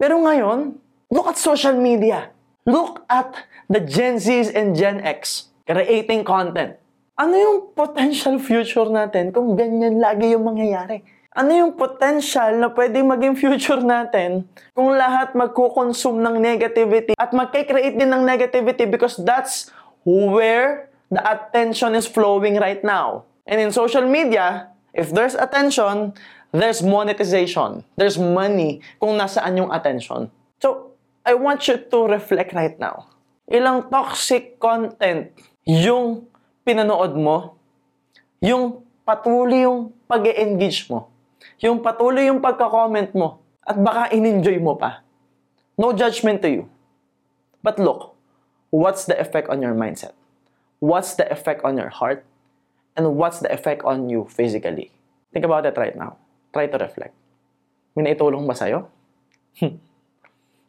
Pero 0.00 0.16
ngayon, 0.24 0.80
look 1.12 1.28
at 1.28 1.36
social 1.36 1.76
media. 1.76 2.32
Look 2.64 3.04
at 3.12 3.44
the 3.68 3.84
Gen 3.84 4.16
Zs 4.16 4.48
and 4.48 4.72
Gen 4.72 5.04
X 5.04 5.52
creating 5.68 6.24
content. 6.24 6.80
Ano 7.20 7.36
yung 7.36 7.56
potential 7.76 8.40
future 8.40 8.88
natin 8.88 9.28
kung 9.30 9.56
ganyan 9.56 10.00
lagi 10.00 10.32
yung 10.32 10.48
mangyayari? 10.48 11.04
Ano 11.34 11.50
yung 11.50 11.74
potential 11.74 12.54
na 12.62 12.70
pwedeng 12.70 13.10
maging 13.10 13.34
future 13.34 13.82
natin 13.82 14.46
kung 14.70 14.94
lahat 14.94 15.34
magko-consume 15.34 16.22
ng 16.22 16.38
negativity 16.38 17.10
at 17.18 17.34
magkikreate 17.34 17.98
din 17.98 18.06
ng 18.06 18.22
negativity 18.22 18.86
because 18.86 19.18
that's 19.26 19.74
where 20.06 20.86
the 21.10 21.18
attention 21.26 21.98
is 21.98 22.06
flowing 22.06 22.54
right 22.62 22.86
now. 22.86 23.26
And 23.50 23.58
in 23.58 23.74
social 23.74 24.06
media, 24.06 24.70
if 24.94 25.10
there's 25.10 25.34
attention, 25.34 26.14
there's 26.54 26.86
monetization. 26.86 27.82
There's 27.98 28.14
money 28.14 28.78
kung 29.02 29.18
nasaan 29.18 29.58
yung 29.58 29.74
attention. 29.74 30.30
So, 30.62 30.94
I 31.26 31.34
want 31.34 31.66
you 31.66 31.82
to 31.82 31.98
reflect 32.06 32.54
right 32.54 32.78
now. 32.78 33.10
Ilang 33.50 33.90
toxic 33.90 34.62
content 34.62 35.34
yung 35.66 36.30
pinanood 36.62 37.18
mo, 37.18 37.58
yung 38.38 38.86
patuloy 39.02 39.66
yung 39.66 39.90
pag 40.06 40.24
engage 40.30 40.86
mo 40.86 41.13
yung 41.62 41.82
patuloy 41.82 42.26
yung 42.26 42.42
pagka-comment 42.42 43.14
mo 43.14 43.42
at 43.62 43.78
baka 43.78 44.10
in-enjoy 44.10 44.58
mo 44.58 44.74
pa. 44.74 45.04
No 45.78 45.94
judgment 45.94 46.42
to 46.42 46.50
you. 46.50 46.64
But 47.64 47.78
look, 47.78 48.14
what's 48.70 49.06
the 49.06 49.18
effect 49.18 49.50
on 49.50 49.62
your 49.62 49.74
mindset? 49.74 50.14
What's 50.78 51.16
the 51.16 51.26
effect 51.30 51.64
on 51.64 51.80
your 51.80 51.90
heart? 51.90 52.26
And 52.94 53.18
what's 53.18 53.42
the 53.42 53.50
effect 53.50 53.82
on 53.82 54.06
you 54.06 54.28
physically? 54.30 54.94
Think 55.34 55.46
about 55.48 55.66
it 55.66 55.74
right 55.74 55.96
now. 55.98 56.20
Try 56.54 56.70
to 56.70 56.78
reflect. 56.78 57.16
May 57.98 58.06
naitulong 58.06 58.46
ba 58.46 58.54
sa'yo? 58.54 58.86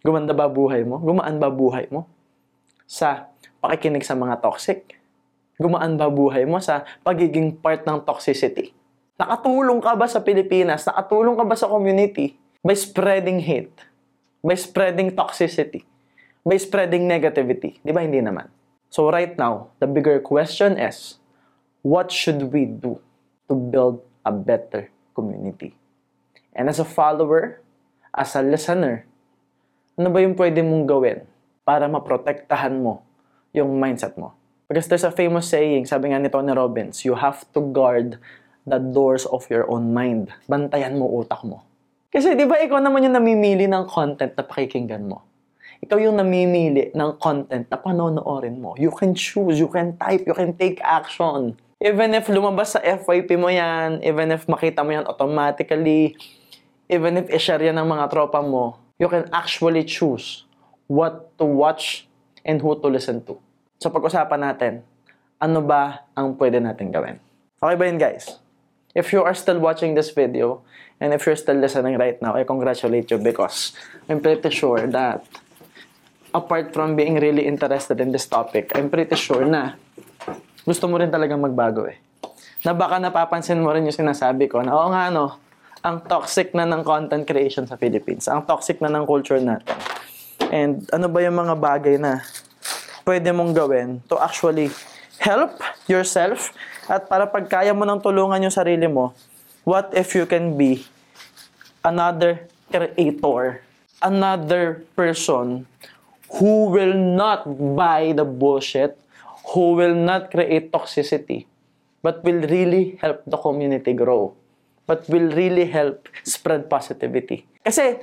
Gumanda 0.06 0.34
ba 0.34 0.50
buhay 0.50 0.86
mo? 0.86 1.02
Gumaan 1.02 1.38
ba 1.38 1.50
buhay 1.50 1.90
mo? 1.90 2.10
Sa 2.86 3.30
pakikinig 3.62 4.06
sa 4.06 4.14
mga 4.14 4.42
toxic? 4.42 4.98
Gumaan 5.58 5.98
ba 5.98 6.10
buhay 6.10 6.46
mo 6.46 6.62
sa 6.62 6.86
pagiging 7.06 7.58
part 7.58 7.86
ng 7.86 8.02
toxicity? 8.06 8.74
Nakatulong 9.16 9.80
ka 9.80 9.96
ba 9.96 10.12
sa 10.12 10.20
Pilipinas? 10.20 10.84
Nakatulong 10.84 11.40
ka 11.40 11.44
ba 11.48 11.56
sa 11.56 11.72
community? 11.72 12.36
By 12.60 12.76
spreading 12.76 13.40
hate. 13.40 13.72
By 14.44 14.60
spreading 14.60 15.16
toxicity. 15.16 15.88
By 16.44 16.60
spreading 16.60 17.08
negativity. 17.08 17.80
Di 17.80 17.96
ba 17.96 18.04
hindi 18.04 18.20
naman? 18.20 18.52
So 18.92 19.08
right 19.08 19.32
now, 19.40 19.72
the 19.80 19.88
bigger 19.88 20.20
question 20.20 20.76
is, 20.76 21.16
what 21.80 22.12
should 22.12 22.52
we 22.52 22.68
do 22.68 23.00
to 23.48 23.56
build 23.56 24.04
a 24.28 24.36
better 24.36 24.92
community? 25.16 25.80
And 26.52 26.68
as 26.68 26.84
a 26.84 26.88
follower, 26.88 27.64
as 28.12 28.36
a 28.36 28.44
listener, 28.44 29.08
ano 29.96 30.12
ba 30.12 30.20
yung 30.20 30.36
pwede 30.36 30.60
mong 30.60 30.92
gawin 30.92 31.24
para 31.64 31.88
maprotektahan 31.88 32.76
mo 32.76 33.00
yung 33.56 33.80
mindset 33.80 34.20
mo? 34.20 34.36
Because 34.68 34.92
there's 34.92 35.08
a 35.08 35.14
famous 35.14 35.48
saying, 35.48 35.88
sabi 35.88 36.12
nga 36.12 36.20
ni 36.20 36.28
Tony 36.28 36.52
Robbins, 36.52 37.08
you 37.08 37.16
have 37.16 37.48
to 37.56 37.64
guard 37.72 38.20
the 38.66 38.82
doors 38.82 39.30
of 39.30 39.46
your 39.54 39.70
own 39.70 39.94
mind. 39.94 40.34
Bantayan 40.50 40.98
mo 40.98 41.06
utak 41.22 41.46
mo. 41.46 41.62
Kasi 42.10 42.34
di 42.34 42.50
ba 42.50 42.58
ikaw 42.58 42.82
naman 42.82 43.06
yung 43.06 43.16
namimili 43.16 43.70
ng 43.70 43.86
content 43.86 44.34
na 44.34 44.44
pakikinggan 44.44 45.06
mo? 45.06 45.22
Ikaw 45.86 45.98
yung 46.02 46.18
namimili 46.18 46.90
ng 46.96 47.12
content 47.22 47.70
na 47.70 47.78
panonoorin 47.78 48.58
mo. 48.58 48.74
You 48.80 48.90
can 48.90 49.14
choose, 49.14 49.62
you 49.62 49.70
can 49.70 49.94
type, 50.00 50.26
you 50.26 50.34
can 50.34 50.58
take 50.58 50.82
action. 50.82 51.60
Even 51.78 52.16
if 52.18 52.26
lumabas 52.32 52.74
sa 52.74 52.82
FYP 52.82 53.36
mo 53.38 53.52
yan, 53.52 54.02
even 54.02 54.32
if 54.34 54.48
makita 54.50 54.82
mo 54.82 54.96
yan 54.96 55.06
automatically, 55.06 56.16
even 56.90 57.20
if 57.22 57.30
i-share 57.30 57.62
yan 57.62 57.78
ng 57.78 57.86
mga 57.86 58.10
tropa 58.10 58.40
mo, 58.40 58.80
you 58.98 59.12
can 59.12 59.28
actually 59.36 59.84
choose 59.84 60.48
what 60.88 61.36
to 61.36 61.44
watch 61.44 62.08
and 62.48 62.64
who 62.64 62.74
to 62.80 62.88
listen 62.88 63.20
to. 63.28 63.36
So 63.84 63.92
pag-usapan 63.92 64.40
natin, 64.40 64.74
ano 65.36 65.60
ba 65.60 66.08
ang 66.16 66.40
pwede 66.40 66.64
natin 66.64 66.96
gawin? 66.96 67.20
Okay 67.60 67.76
ba 67.76 67.84
yun 67.84 68.00
guys? 68.00 68.45
If 68.96 69.12
you 69.12 69.22
are 69.22 69.36
still 69.36 69.60
watching 69.60 69.94
this 69.94 70.10
video, 70.16 70.64
and 71.04 71.12
if 71.12 71.28
you're 71.28 71.36
still 71.36 71.60
listening 71.60 72.00
right 72.00 72.16
now, 72.24 72.34
I 72.34 72.48
congratulate 72.48 73.12
you 73.12 73.20
because 73.20 73.76
I'm 74.08 74.24
pretty 74.24 74.50
sure 74.50 74.88
that 74.88 75.28
apart 76.32 76.72
from 76.72 76.96
being 76.96 77.20
really 77.20 77.46
interested 77.46 78.00
in 78.00 78.16
this 78.16 78.26
topic, 78.26 78.72
I'm 78.74 78.90
pretty 78.90 79.20
sure 79.20 79.44
na 79.44 79.76
gusto 80.64 80.88
mo 80.88 80.96
rin 80.98 81.12
talagang 81.12 81.44
magbago 81.44 81.92
eh. 81.92 82.00
Na 82.64 82.74
baka 82.74 82.98
napapansin 82.98 83.62
mo 83.62 83.70
rin 83.76 83.86
yung 83.86 83.94
sinasabi 83.94 84.50
ko 84.50 84.64
na 84.64 84.74
oo 84.74 84.90
nga 84.90 85.12
no, 85.12 85.38
ang 85.86 86.02
toxic 86.02 86.56
na 86.58 86.66
ng 86.66 86.82
content 86.82 87.28
creation 87.28 87.68
sa 87.70 87.78
Philippines. 87.78 88.26
Ang 88.26 88.48
toxic 88.48 88.82
na 88.82 88.90
ng 88.90 89.06
culture 89.06 89.38
natin. 89.38 89.76
And 90.50 90.88
ano 90.90 91.12
ba 91.12 91.22
yung 91.22 91.38
mga 91.38 91.54
bagay 91.60 91.96
na 92.02 92.26
pwede 93.06 93.30
mong 93.30 93.54
gawin 93.54 94.02
to 94.10 94.18
actually 94.18 94.74
help 95.22 95.62
yourself 95.86 96.50
at 96.86 97.10
para 97.10 97.26
pagkaya 97.26 97.74
mo 97.74 97.86
ng 97.86 98.02
tulungan 98.02 98.46
yung 98.46 98.54
sarili 98.54 98.86
mo, 98.86 99.14
what 99.66 99.90
if 99.98 100.14
you 100.14 100.30
can 100.30 100.54
be 100.54 100.86
another 101.82 102.46
creator, 102.70 103.62
another 104.02 104.86
person 104.94 105.66
who 106.38 106.70
will 106.70 106.94
not 106.94 107.46
buy 107.78 108.14
the 108.14 108.26
bullshit, 108.26 108.98
who 109.54 109.78
will 109.78 109.94
not 109.94 110.34
create 110.34 110.74
toxicity, 110.74 111.46
but 112.02 112.22
will 112.26 112.42
really 112.50 112.98
help 113.02 113.22
the 113.26 113.38
community 113.38 113.94
grow, 113.94 114.34
but 114.86 115.06
will 115.10 115.30
really 115.34 115.66
help 115.66 116.10
spread 116.26 116.70
positivity. 116.70 117.46
Kasi 117.66 117.98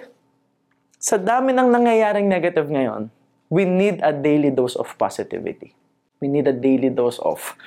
sa 0.99 1.19
dami 1.19 1.51
ng 1.51 1.71
nangyayaring 1.71 2.31
negative 2.31 2.71
ngayon, 2.71 3.11
we 3.51 3.67
need 3.67 3.99
a 4.03 4.15
daily 4.15 4.51
dose 4.51 4.79
of 4.79 4.91
positivity. 4.99 5.75
We 6.23 6.31
need 6.31 6.47
a 6.47 6.55
daily 6.55 6.89
dose 6.91 7.19
of 7.19 7.59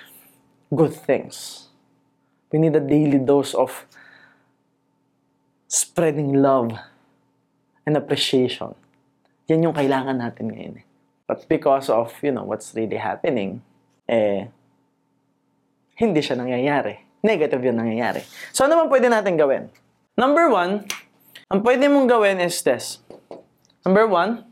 good 0.75 0.93
things. 0.93 1.67
We 2.51 2.59
need 2.59 2.75
a 2.75 2.83
daily 2.83 3.19
dose 3.19 3.55
of 3.55 3.87
spreading 5.67 6.39
love 6.39 6.75
and 7.87 7.97
appreciation. 7.97 8.75
Yan 9.47 9.65
yung 9.65 9.75
kailangan 9.75 10.19
natin 10.19 10.51
ngayon. 10.51 10.73
Eh. 10.81 10.85
But 11.25 11.49
because 11.49 11.89
of, 11.89 12.13
you 12.21 12.31
know, 12.31 12.45
what's 12.45 12.73
really 12.77 13.01
happening, 13.01 13.65
eh, 14.05 14.49
hindi 15.97 16.21
siya 16.21 16.37
nangyayari. 16.37 17.01
Negative 17.25 17.61
yung 17.65 17.81
nangyayari. 17.81 18.21
So, 18.53 18.69
ano 18.69 18.77
man 18.77 18.87
pwede 18.93 19.09
natin 19.09 19.33
gawin? 19.33 19.73
Number 20.13 20.47
one, 20.53 20.85
ang 21.49 21.59
pwede 21.65 21.89
mong 21.89 22.05
gawin 22.05 22.37
is 22.37 22.61
this. 22.61 23.01
Number 23.81 24.05
one, 24.05 24.45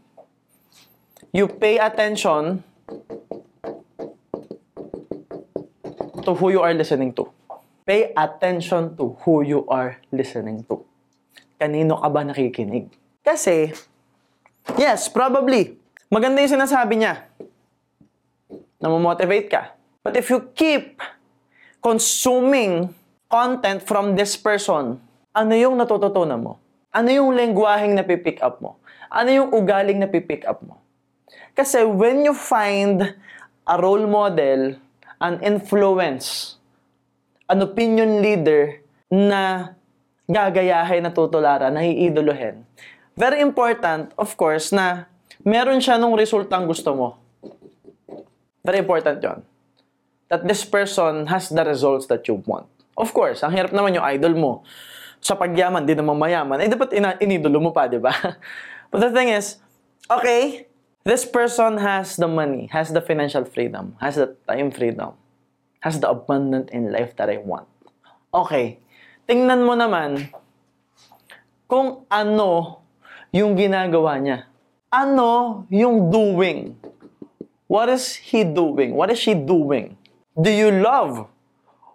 you 1.33 1.45
pay 1.45 1.77
attention 1.77 2.65
to 6.23 6.33
who 6.33 6.49
you 6.49 6.63
are 6.63 6.73
listening 6.73 7.11
to. 7.13 7.27
Pay 7.83 8.15
attention 8.15 8.95
to 8.95 9.19
who 9.27 9.43
you 9.43 9.67
are 9.67 9.99
listening 10.09 10.63
to. 10.71 10.79
Kanino 11.59 11.99
ka 11.99 12.07
ba 12.07 12.23
nakikinig? 12.23 12.87
Kasi, 13.23 13.75
yes, 14.79 15.11
probably, 15.11 15.75
maganda 16.07 16.39
yung 16.39 16.55
sinasabi 16.59 17.03
niya. 17.03 17.27
Namomotivate 18.79 19.47
ka. 19.51 19.75
But 20.03 20.15
if 20.15 20.31
you 20.31 20.51
keep 20.55 20.99
consuming 21.83 22.95
content 23.27 23.83
from 23.83 24.15
this 24.15 24.35
person, 24.39 24.99
ano 25.35 25.53
yung 25.55 25.75
natututunan 25.75 26.39
mo? 26.39 26.59
Ano 26.95 27.11
yung 27.11 27.35
lengguaheng 27.35 27.95
napipick 27.95 28.39
up 28.39 28.63
mo? 28.63 28.79
Ano 29.11 29.29
yung 29.31 29.49
ugaling 29.51 29.99
napipick 29.99 30.47
up 30.47 30.63
mo? 30.63 30.79
Kasi 31.51 31.83
when 31.83 32.23
you 32.23 32.35
find 32.35 33.15
a 33.67 33.75
role 33.79 34.07
model, 34.07 34.79
an 35.23 35.39
influence, 35.39 36.59
an 37.47 37.63
opinion 37.63 38.19
leader 38.19 38.83
na 39.07 39.71
gagayahin, 40.27 41.07
natutularan, 41.07 41.71
naiidolohin, 41.71 42.67
very 43.13 43.39
important, 43.45 44.09
of 44.17 44.33
course, 44.33 44.73
na 44.73 45.05
meron 45.45 45.77
siya 45.77 46.01
nung 46.01 46.17
resultang 46.17 46.65
gusto 46.65 46.97
mo. 46.97 47.07
Very 48.65 48.81
important 48.81 49.21
yon 49.21 49.39
That 50.33 50.49
this 50.49 50.65
person 50.65 51.29
has 51.29 51.53
the 51.53 51.61
results 51.61 52.09
that 52.09 52.25
you 52.25 52.41
want. 52.49 52.65
Of 52.97 53.13
course, 53.13 53.45
ang 53.45 53.53
hirap 53.53 53.69
naman 53.69 53.93
yung 53.93 54.05
idol 54.17 54.33
mo. 54.33 54.51
Sa 55.21 55.37
pagyaman, 55.37 55.85
di 55.85 55.93
naman 55.93 56.17
mayaman. 56.17 56.57
Eh, 56.57 56.67
dapat 56.73 56.97
ina- 56.97 57.19
inidolo 57.21 57.61
mo 57.61 57.69
pa, 57.69 57.85
di 57.85 58.01
ba? 58.01 58.11
But 58.89 58.99
the 59.07 59.11
thing 59.13 59.29
is, 59.29 59.61
okay, 60.09 60.65
this 61.03 61.27
person 61.27 61.77
has 61.79 62.15
the 62.15 62.27
money, 62.27 62.67
has 62.71 62.91
the 62.91 63.03
financial 63.03 63.43
freedom, 63.43 63.95
has 63.99 64.15
the 64.15 64.35
time 64.47 64.71
freedom, 64.71 65.13
has 65.83 65.99
the 65.99 66.09
abundant 66.09 66.71
in 66.71 66.91
life 66.91 67.15
that 67.19 67.29
I 67.29 67.37
want. 67.43 67.67
Okay, 68.33 68.79
tingnan 69.27 69.67
mo 69.67 69.75
naman 69.75 70.31
kung 71.67 72.07
ano 72.07 72.81
yung 73.35 73.55
ginagawa 73.59 74.19
niya. 74.19 74.47
Ano 74.93 75.63
yung 75.73 76.11
doing? 76.13 76.77
What 77.65 77.89
is 77.89 78.13
he 78.13 78.45
doing? 78.45 78.93
What 78.93 79.09
is 79.09 79.17
she 79.17 79.33
doing? 79.33 79.97
Do 80.37 80.53
you 80.53 80.69
love 80.69 81.25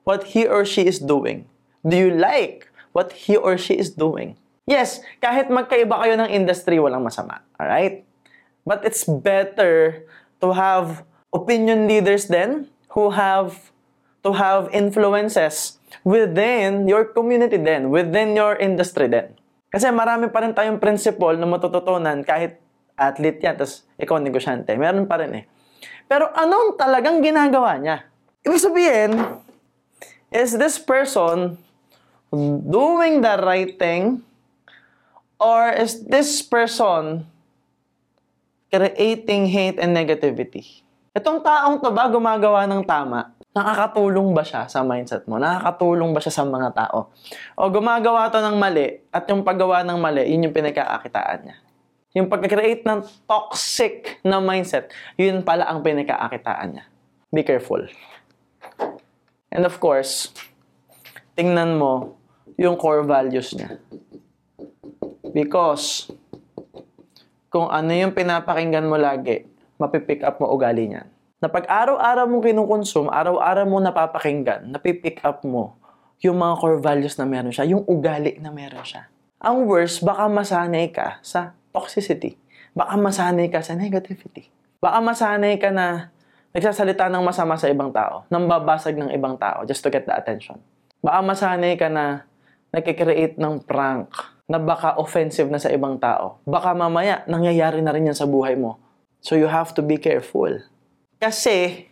what 0.03 0.35
he 0.35 0.47
or 0.49 0.67
she 0.67 0.83
is 0.89 0.99
doing? 0.99 1.47
Do 1.87 1.95
you 1.95 2.11
like 2.11 2.67
what 2.91 3.15
he 3.15 3.39
or 3.39 3.55
she 3.55 3.79
is 3.79 3.95
doing? 3.95 4.35
Yes, 4.67 5.01
kahit 5.23 5.49
magkaiba 5.49 5.97
kayo 6.03 6.19
ng 6.19 6.29
industry, 6.35 6.83
walang 6.83 7.07
masama. 7.07 7.41
Alright? 7.55 8.08
But 8.67 8.87
it's 8.87 9.05
better 9.07 10.07
to 10.41 10.49
have 10.55 11.03
opinion 11.35 11.87
leaders 11.87 12.27
then 12.27 12.71
who 12.95 13.13
have 13.13 13.71
to 14.25 14.33
have 14.35 14.69
influences 14.75 15.79
within 16.05 16.89
your 16.89 17.05
community 17.05 17.57
then, 17.57 17.89
within 17.93 18.35
your 18.35 18.57
industry 18.57 19.09
then. 19.09 19.37
Kasi 19.69 19.93
marami 19.93 20.33
pa 20.33 20.41
rin 20.41 20.57
tayong 20.57 20.81
principle 20.81 21.37
na 21.37 21.45
matututunan 21.45 22.25
kahit 22.25 22.57
athlete 22.97 23.45
yan, 23.45 23.55
tapos 23.55 23.85
ikaw 24.01 24.17
negosyante. 24.19 24.73
Meron 24.75 25.07
pa 25.07 25.21
rin 25.21 25.45
eh. 25.45 25.45
Pero 26.09 26.33
anong 26.33 26.81
talagang 26.81 27.21
ginagawa 27.21 27.77
niya? 27.77 28.09
Ibig 28.43 28.65
sabihin, 28.65 29.11
is 30.33 30.57
this 30.57 30.81
person 30.81 31.61
doing 32.65 33.21
the 33.21 33.37
right 33.45 33.77
thing 33.77 34.25
or 35.37 35.69
is 35.73 36.05
this 36.09 36.41
person 36.41 37.29
creating 38.69 39.49
hate 39.49 39.81
and 39.81 39.97
negativity? 39.97 40.85
Itong 41.17 41.41
taong 41.43 41.81
to 41.83 41.91
ba 41.91 42.07
gumagawa 42.07 42.69
ng 42.69 42.85
tama? 42.85 43.33
Nakakatulong 43.57 44.37
ba 44.37 44.45
siya 44.47 44.69
sa 44.71 44.85
mindset 44.87 45.27
mo? 45.27 45.41
Nakakatulong 45.41 46.15
ba 46.15 46.21
siya 46.23 46.31
sa 46.31 46.45
mga 46.47 46.71
tao? 46.77 47.11
O 47.59 47.67
gumagawa 47.73 48.31
to 48.31 48.39
ng 48.39 48.55
mali 48.55 49.03
at 49.11 49.27
yung 49.27 49.43
paggawa 49.43 49.83
ng 49.83 49.99
mali, 49.99 50.29
yun 50.31 50.47
yung 50.47 50.55
pinagkakakitaan 50.55 51.41
niya. 51.49 51.57
Yung 52.17 52.29
pag-create 52.31 52.87
ng 52.87 53.03
toxic 53.27 54.23
na 54.23 54.39
mindset, 54.39 54.95
yun 55.19 55.43
pala 55.43 55.67
ang 55.67 55.83
pinagkakakitaan 55.83 56.79
niya. 56.79 56.85
Be 57.35 57.43
careful. 57.43 57.83
And 59.51 59.65
of 59.65 59.81
course, 59.81 60.31
tingnan 61.35 61.81
mo 61.81 62.21
yung 62.61 62.77
core 62.77 63.05
values 63.05 63.53
niya. 63.57 63.81
Because, 65.35 66.11
kung 67.49 67.73
ano 67.73 67.89
yung 67.93 68.13
pinapakinggan 68.13 68.85
mo 68.85 69.01
lagi, 69.01 69.49
mapipick 69.81 70.21
up 70.21 70.37
mo 70.41 70.53
ugali 70.53 70.93
niyan. 70.93 71.09
Na 71.39 71.49
pag 71.49 71.65
araw-araw 71.65 72.29
mong 72.29 72.45
kinukonsume, 72.45 73.09
araw-araw 73.09 73.65
mo 73.65 73.79
napapakinggan, 73.81 74.69
napipick 74.69 75.25
up 75.25 75.41
mo 75.47 75.81
yung 76.19 76.37
mga 76.37 76.55
core 76.59 76.81
values 76.83 77.15
na 77.17 77.25
meron 77.25 77.55
siya, 77.55 77.65
yung 77.71 77.87
ugali 77.87 78.37
na 78.43 78.51
meron 78.51 78.83
siya. 78.83 79.07
Ang 79.39 79.71
worst, 79.71 80.03
baka 80.03 80.27
masanay 80.27 80.91
ka 80.91 81.23
sa 81.23 81.55
toxicity. 81.71 82.35
Baka 82.75 82.99
masanay 82.99 83.47
ka 83.49 83.63
sa 83.63 83.79
negativity. 83.79 84.51
Baka 84.83 84.99
masanay 84.99 85.63
ka 85.63 85.71
na 85.71 86.11
nagsasalita 86.51 87.07
ng 87.07 87.23
masama 87.23 87.55
sa 87.55 87.71
ibang 87.71 87.95
tao, 87.95 88.27
nang 88.29 88.51
babasag 88.51 88.99
ng 88.99 89.15
ibang 89.15 89.39
tao 89.39 89.63
just 89.63 89.79
to 89.81 89.95
get 89.95 90.05
the 90.05 90.15
attention. 90.15 90.59
Baka 90.99 91.23
masanay 91.23 91.79
ka 91.79 91.87
na 91.87 92.27
nagkikreate 92.75 93.39
ng 93.39 93.63
prank 93.63 94.11
na 94.49 94.57
baka 94.57 94.97
offensive 94.97 95.53
na 95.53 95.61
sa 95.61 95.69
ibang 95.69 96.01
tao. 96.01 96.41
Baka 96.49 96.73
mamaya, 96.73 97.21
nangyayari 97.29 97.85
na 97.85 97.93
rin 97.93 98.09
yan 98.09 98.17
sa 98.17 98.25
buhay 98.25 98.57
mo. 98.57 98.81
So 99.21 99.37
you 99.37 99.45
have 99.45 99.77
to 99.77 99.85
be 99.85 100.01
careful. 100.01 100.65
Kasi, 101.21 101.85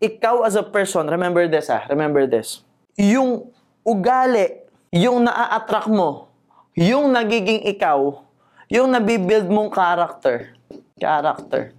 ikaw 0.00 0.40
as 0.48 0.56
a 0.56 0.64
person, 0.64 1.04
remember 1.04 1.44
this 1.44 1.68
ah, 1.68 1.84
remember 1.92 2.24
this. 2.24 2.64
Yung 2.96 3.52
ugali, 3.84 4.64
yung 4.88 5.28
naa-attract 5.28 5.92
mo, 5.92 6.32
yung 6.72 7.12
nagiging 7.12 7.68
ikaw, 7.68 8.24
yung 8.72 8.88
nabibuild 8.88 9.46
mong 9.52 9.68
character. 9.68 10.56
Character. 10.96 11.76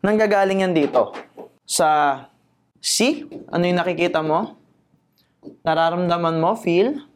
Nanggagaling 0.00 0.64
yan 0.64 0.72
dito. 0.72 1.12
Sa 1.68 2.18
see, 2.80 3.28
ano 3.52 3.62
yung 3.68 3.78
nakikita 3.78 4.24
mo? 4.24 4.56
Nararamdaman 5.62 6.40
mo, 6.40 6.56
feel? 6.56 7.11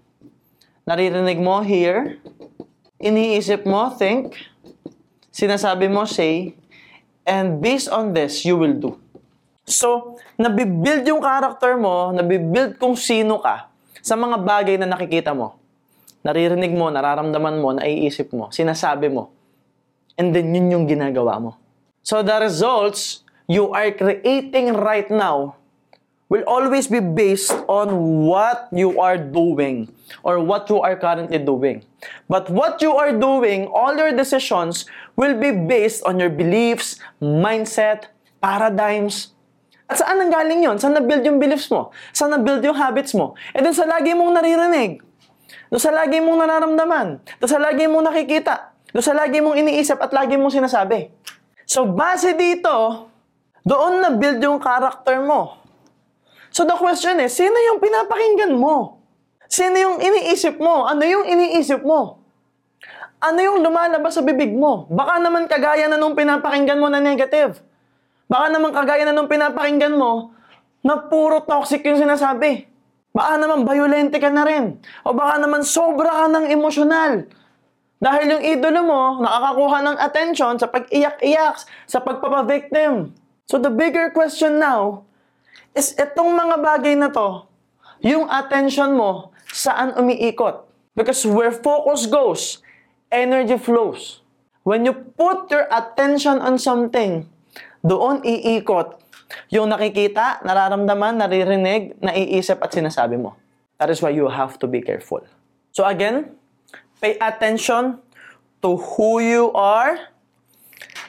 Naririnig 0.86 1.42
mo, 1.42 1.66
hear? 1.66 2.22
Iniisip 3.02 3.66
mo, 3.66 3.90
think? 3.98 4.38
Sinasabi 5.34 5.90
mo, 5.90 6.06
say? 6.06 6.54
And 7.26 7.58
based 7.58 7.90
on 7.90 8.14
this, 8.14 8.46
you 8.46 8.54
will 8.54 8.78
do. 8.78 8.94
So, 9.66 10.14
nabibuild 10.38 11.02
yung 11.02 11.18
character 11.18 11.74
mo, 11.74 12.14
nabibuild 12.14 12.78
kung 12.78 12.94
sino 12.94 13.42
ka 13.42 13.66
sa 13.98 14.14
mga 14.14 14.38
bagay 14.46 14.78
na 14.78 14.86
nakikita 14.86 15.34
mo. 15.34 15.58
Naririnig 16.22 16.70
mo, 16.70 16.86
nararamdaman 16.86 17.58
mo, 17.58 17.74
naiisip 17.74 18.30
mo, 18.30 18.54
sinasabi 18.54 19.10
mo. 19.10 19.34
And 20.14 20.30
then, 20.30 20.54
yun 20.54 20.70
yung 20.70 20.86
ginagawa 20.86 21.42
mo. 21.42 21.58
So, 22.06 22.22
the 22.22 22.38
results 22.38 23.26
you 23.50 23.74
are 23.74 23.90
creating 23.90 24.70
right 24.78 25.10
now 25.10 25.58
will 26.28 26.42
always 26.46 26.90
be 26.90 26.98
based 26.98 27.54
on 27.70 28.26
what 28.26 28.66
you 28.74 28.98
are 28.98 29.18
doing 29.18 29.86
or 30.26 30.42
what 30.42 30.66
you 30.66 30.82
are 30.82 30.98
currently 30.98 31.38
doing. 31.38 31.86
But 32.26 32.50
what 32.50 32.82
you 32.82 32.94
are 32.98 33.14
doing, 33.14 33.70
all 33.70 33.94
your 33.94 34.10
decisions 34.10 34.86
will 35.14 35.38
be 35.38 35.54
based 35.54 36.02
on 36.02 36.18
your 36.18 36.30
beliefs, 36.30 36.98
mindset, 37.22 38.10
paradigms. 38.42 39.34
At 39.86 40.02
saan 40.02 40.18
nang 40.18 40.34
galing 40.34 40.66
yon? 40.66 40.82
Saan 40.82 40.98
na-build 40.98 41.22
yung 41.22 41.38
beliefs 41.38 41.70
mo? 41.70 41.94
Saan 42.10 42.34
na-build 42.34 42.58
yung 42.66 42.74
habits 42.74 43.14
mo? 43.14 43.38
E 43.54 43.62
dun 43.62 43.70
sa 43.70 43.86
lagi 43.86 44.10
mong 44.18 44.34
naririnig. 44.34 45.06
Doon 45.70 45.82
sa 45.82 45.94
lagi 45.94 46.18
mong 46.18 46.38
nararamdaman. 46.42 47.06
Doon 47.38 47.50
sa 47.50 47.58
lagi 47.62 47.86
mong 47.86 48.04
nakikita. 48.06 48.74
Doon 48.90 49.04
sa 49.04 49.14
lagi 49.14 49.38
mong 49.38 49.58
iniisip 49.58 49.98
at 49.98 50.10
lagi 50.14 50.38
mong 50.38 50.54
sinasabi. 50.54 51.10
So, 51.66 51.86
base 51.86 52.34
dito, 52.38 53.06
doon 53.66 54.02
na-build 54.02 54.38
yung 54.42 54.62
character 54.62 55.18
mo. 55.22 55.55
So 56.56 56.64
the 56.64 56.72
question 56.72 57.20
is, 57.20 57.36
sino 57.36 57.52
yung 57.52 57.84
pinapakinggan 57.84 58.56
mo? 58.56 59.04
Sino 59.44 59.76
yung 59.76 60.00
iniisip 60.00 60.56
mo? 60.56 60.88
Ano 60.88 61.04
yung 61.04 61.28
iniisip 61.28 61.84
mo? 61.84 62.24
Ano 63.20 63.44
yung 63.44 63.60
lumalabas 63.60 64.16
sa 64.16 64.24
bibig 64.24 64.56
mo? 64.56 64.88
Baka 64.88 65.20
naman 65.20 65.52
kagaya 65.52 65.84
na 65.84 66.00
nung 66.00 66.16
pinapakinggan 66.16 66.80
mo 66.80 66.88
na 66.88 66.96
negative. 66.96 67.60
Baka 68.24 68.56
naman 68.56 68.72
kagaya 68.72 69.04
na 69.04 69.12
nung 69.12 69.28
pinapakinggan 69.28 70.00
mo 70.00 70.32
na 70.80 70.96
puro 70.96 71.44
toxic 71.44 71.84
yung 71.84 72.00
sinasabi. 72.00 72.64
Baka 73.12 73.36
naman 73.36 73.68
violente 73.68 74.16
ka 74.16 74.32
na 74.32 74.48
rin. 74.48 74.80
O 75.04 75.12
baka 75.12 75.36
naman 75.36 75.60
sobra 75.60 76.24
ka 76.24 76.40
ng 76.40 76.56
emosyonal. 76.56 77.28
Dahil 78.00 78.32
yung 78.32 78.44
idolo 78.56 78.80
mo, 78.80 79.02
nakakakuha 79.20 79.78
ng 79.92 79.96
attention 80.00 80.56
sa 80.56 80.72
pag-iyak-iyak, 80.72 81.60
sa 81.84 82.00
pagpapavictim. 82.00 83.12
So 83.44 83.60
the 83.60 83.68
bigger 83.68 84.08
question 84.08 84.56
now 84.56 85.04
is 85.76 85.92
itong 85.94 86.32
mga 86.32 86.56
bagay 86.58 86.96
na 86.96 87.12
to, 87.12 87.44
yung 88.00 88.26
attention 88.32 88.96
mo 88.96 89.30
saan 89.52 89.92
umiikot. 89.94 90.64
Because 90.96 91.20
where 91.28 91.52
focus 91.52 92.08
goes, 92.08 92.64
energy 93.12 93.60
flows. 93.60 94.24
When 94.64 94.88
you 94.88 94.96
put 94.96 95.52
your 95.52 95.68
attention 95.68 96.40
on 96.40 96.56
something, 96.56 97.28
doon 97.84 98.24
iikot 98.24 98.98
yung 99.50 99.70
nakikita, 99.70 100.42
nararamdaman, 100.42 101.22
naririnig, 101.22 101.98
naiisip 102.02 102.58
at 102.62 102.72
sinasabi 102.74 103.18
mo. 103.18 103.36
That 103.78 103.92
is 103.92 104.00
why 104.00 104.16
you 104.16 104.26
have 104.32 104.58
to 104.62 104.66
be 104.66 104.80
careful. 104.80 105.22
So 105.70 105.84
again, 105.84 106.32
pay 106.98 107.20
attention 107.20 108.00
to 108.64 108.70
who 108.76 109.20
you 109.20 109.52
are 109.52 110.00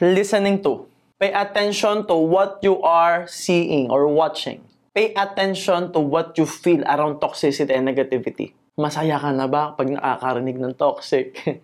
listening 0.04 0.60
to. 0.68 0.87
Pay 1.18 1.34
attention 1.34 2.06
to 2.06 2.14
what 2.14 2.62
you 2.62 2.78
are 2.86 3.26
seeing 3.26 3.90
or 3.90 4.06
watching. 4.06 4.62
Pay 4.94 5.10
attention 5.18 5.90
to 5.90 5.98
what 5.98 6.38
you 6.38 6.46
feel 6.46 6.86
around 6.86 7.18
toxicity 7.18 7.74
and 7.74 7.90
negativity. 7.90 8.54
Masaya 8.78 9.18
ka 9.18 9.34
na 9.34 9.50
ba 9.50 9.74
pag 9.74 9.90
nakakarinig 9.90 10.62
ng 10.62 10.78
toxic? 10.78 11.34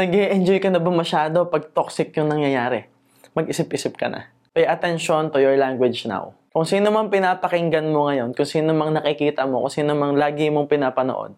nag 0.00 0.08
enjoy 0.16 0.56
ka 0.64 0.72
na 0.72 0.80
ba 0.80 0.88
masyado 0.88 1.44
pag 1.52 1.68
toxic 1.76 2.16
yung 2.16 2.32
nangyayari? 2.32 2.88
Mag-isip-isip 3.36 4.00
ka 4.00 4.08
na. 4.08 4.32
Pay 4.56 4.64
attention 4.64 5.28
to 5.28 5.44
your 5.44 5.60
language 5.60 6.08
now. 6.08 6.32
Kung 6.48 6.64
sino 6.64 6.88
mang 6.88 7.12
pinapakinggan 7.12 7.84
mo 7.92 8.08
ngayon, 8.08 8.32
kung 8.32 8.48
sino 8.48 8.72
mang 8.72 8.96
nakikita 8.96 9.44
mo, 9.44 9.60
kung 9.68 9.76
sino 9.76 9.92
mang 9.92 10.16
lagi 10.16 10.48
mong 10.48 10.72
pinapanood, 10.72 11.36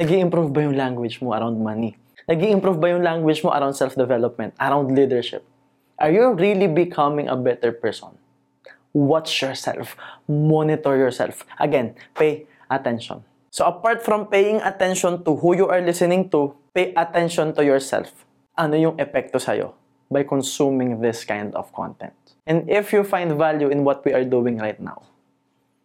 nag 0.00 0.08
improve 0.08 0.56
ba 0.56 0.64
yung 0.64 0.72
language 0.72 1.20
mo 1.20 1.36
around 1.36 1.60
money? 1.60 2.00
nag 2.24 2.40
improve 2.40 2.80
ba 2.80 2.96
yung 2.96 3.04
language 3.04 3.44
mo 3.44 3.52
around 3.52 3.76
self-development, 3.76 4.56
around 4.56 4.88
leadership? 4.96 5.44
Are 5.98 6.14
you 6.14 6.30
really 6.30 6.70
becoming 6.70 7.26
a 7.26 7.34
better 7.34 7.74
person? 7.74 8.14
Watch 8.94 9.42
yourself. 9.42 9.98
Monitor 10.30 10.94
yourself. 10.94 11.42
Again, 11.58 11.98
pay 12.14 12.46
attention. 12.70 13.26
So 13.50 13.66
apart 13.66 14.06
from 14.06 14.30
paying 14.30 14.62
attention 14.62 15.24
to 15.26 15.34
who 15.34 15.56
you 15.58 15.66
are 15.66 15.82
listening 15.82 16.30
to, 16.30 16.54
pay 16.70 16.94
attention 16.94 17.50
to 17.58 17.66
yourself. 17.66 18.14
Ano 18.54 18.78
yung 18.78 18.94
epekto 19.02 19.42
sa'yo 19.42 19.74
by 20.06 20.22
consuming 20.22 21.02
this 21.02 21.26
kind 21.26 21.50
of 21.58 21.74
content? 21.74 22.14
And 22.46 22.70
if 22.70 22.94
you 22.94 23.02
find 23.02 23.34
value 23.34 23.66
in 23.66 23.82
what 23.82 24.06
we 24.06 24.14
are 24.14 24.24
doing 24.24 24.62
right 24.62 24.78
now, 24.78 25.02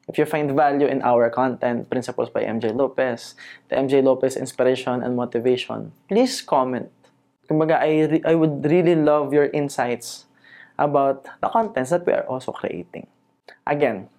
if 0.05 0.21
you 0.21 0.29
find 0.29 0.53
value 0.53 0.85
in 0.85 1.01
our 1.01 1.29
content, 1.33 1.89
Principles 1.89 2.29
by 2.29 2.45
MJ 2.45 2.69
Lopez, 2.69 3.33
the 3.69 3.81
MJ 3.81 4.03
Lopez 4.03 4.37
Inspiration 4.37 5.01
and 5.01 5.17
Motivation, 5.17 5.89
please 6.05 6.41
comment 6.45 6.93
Kumbaga, 7.49 7.81
I, 7.81 8.07
re- 8.07 8.25
I 8.25 8.35
would 8.35 8.63
really 8.65 8.95
love 8.95 9.33
your 9.33 9.47
insights 9.51 10.25
about 10.77 11.27
the 11.41 11.49
contents 11.49 11.91
that 11.91 12.05
we 12.05 12.13
are 12.13 12.25
also 12.25 12.51
creating. 12.51 13.07
Again, 13.67 14.09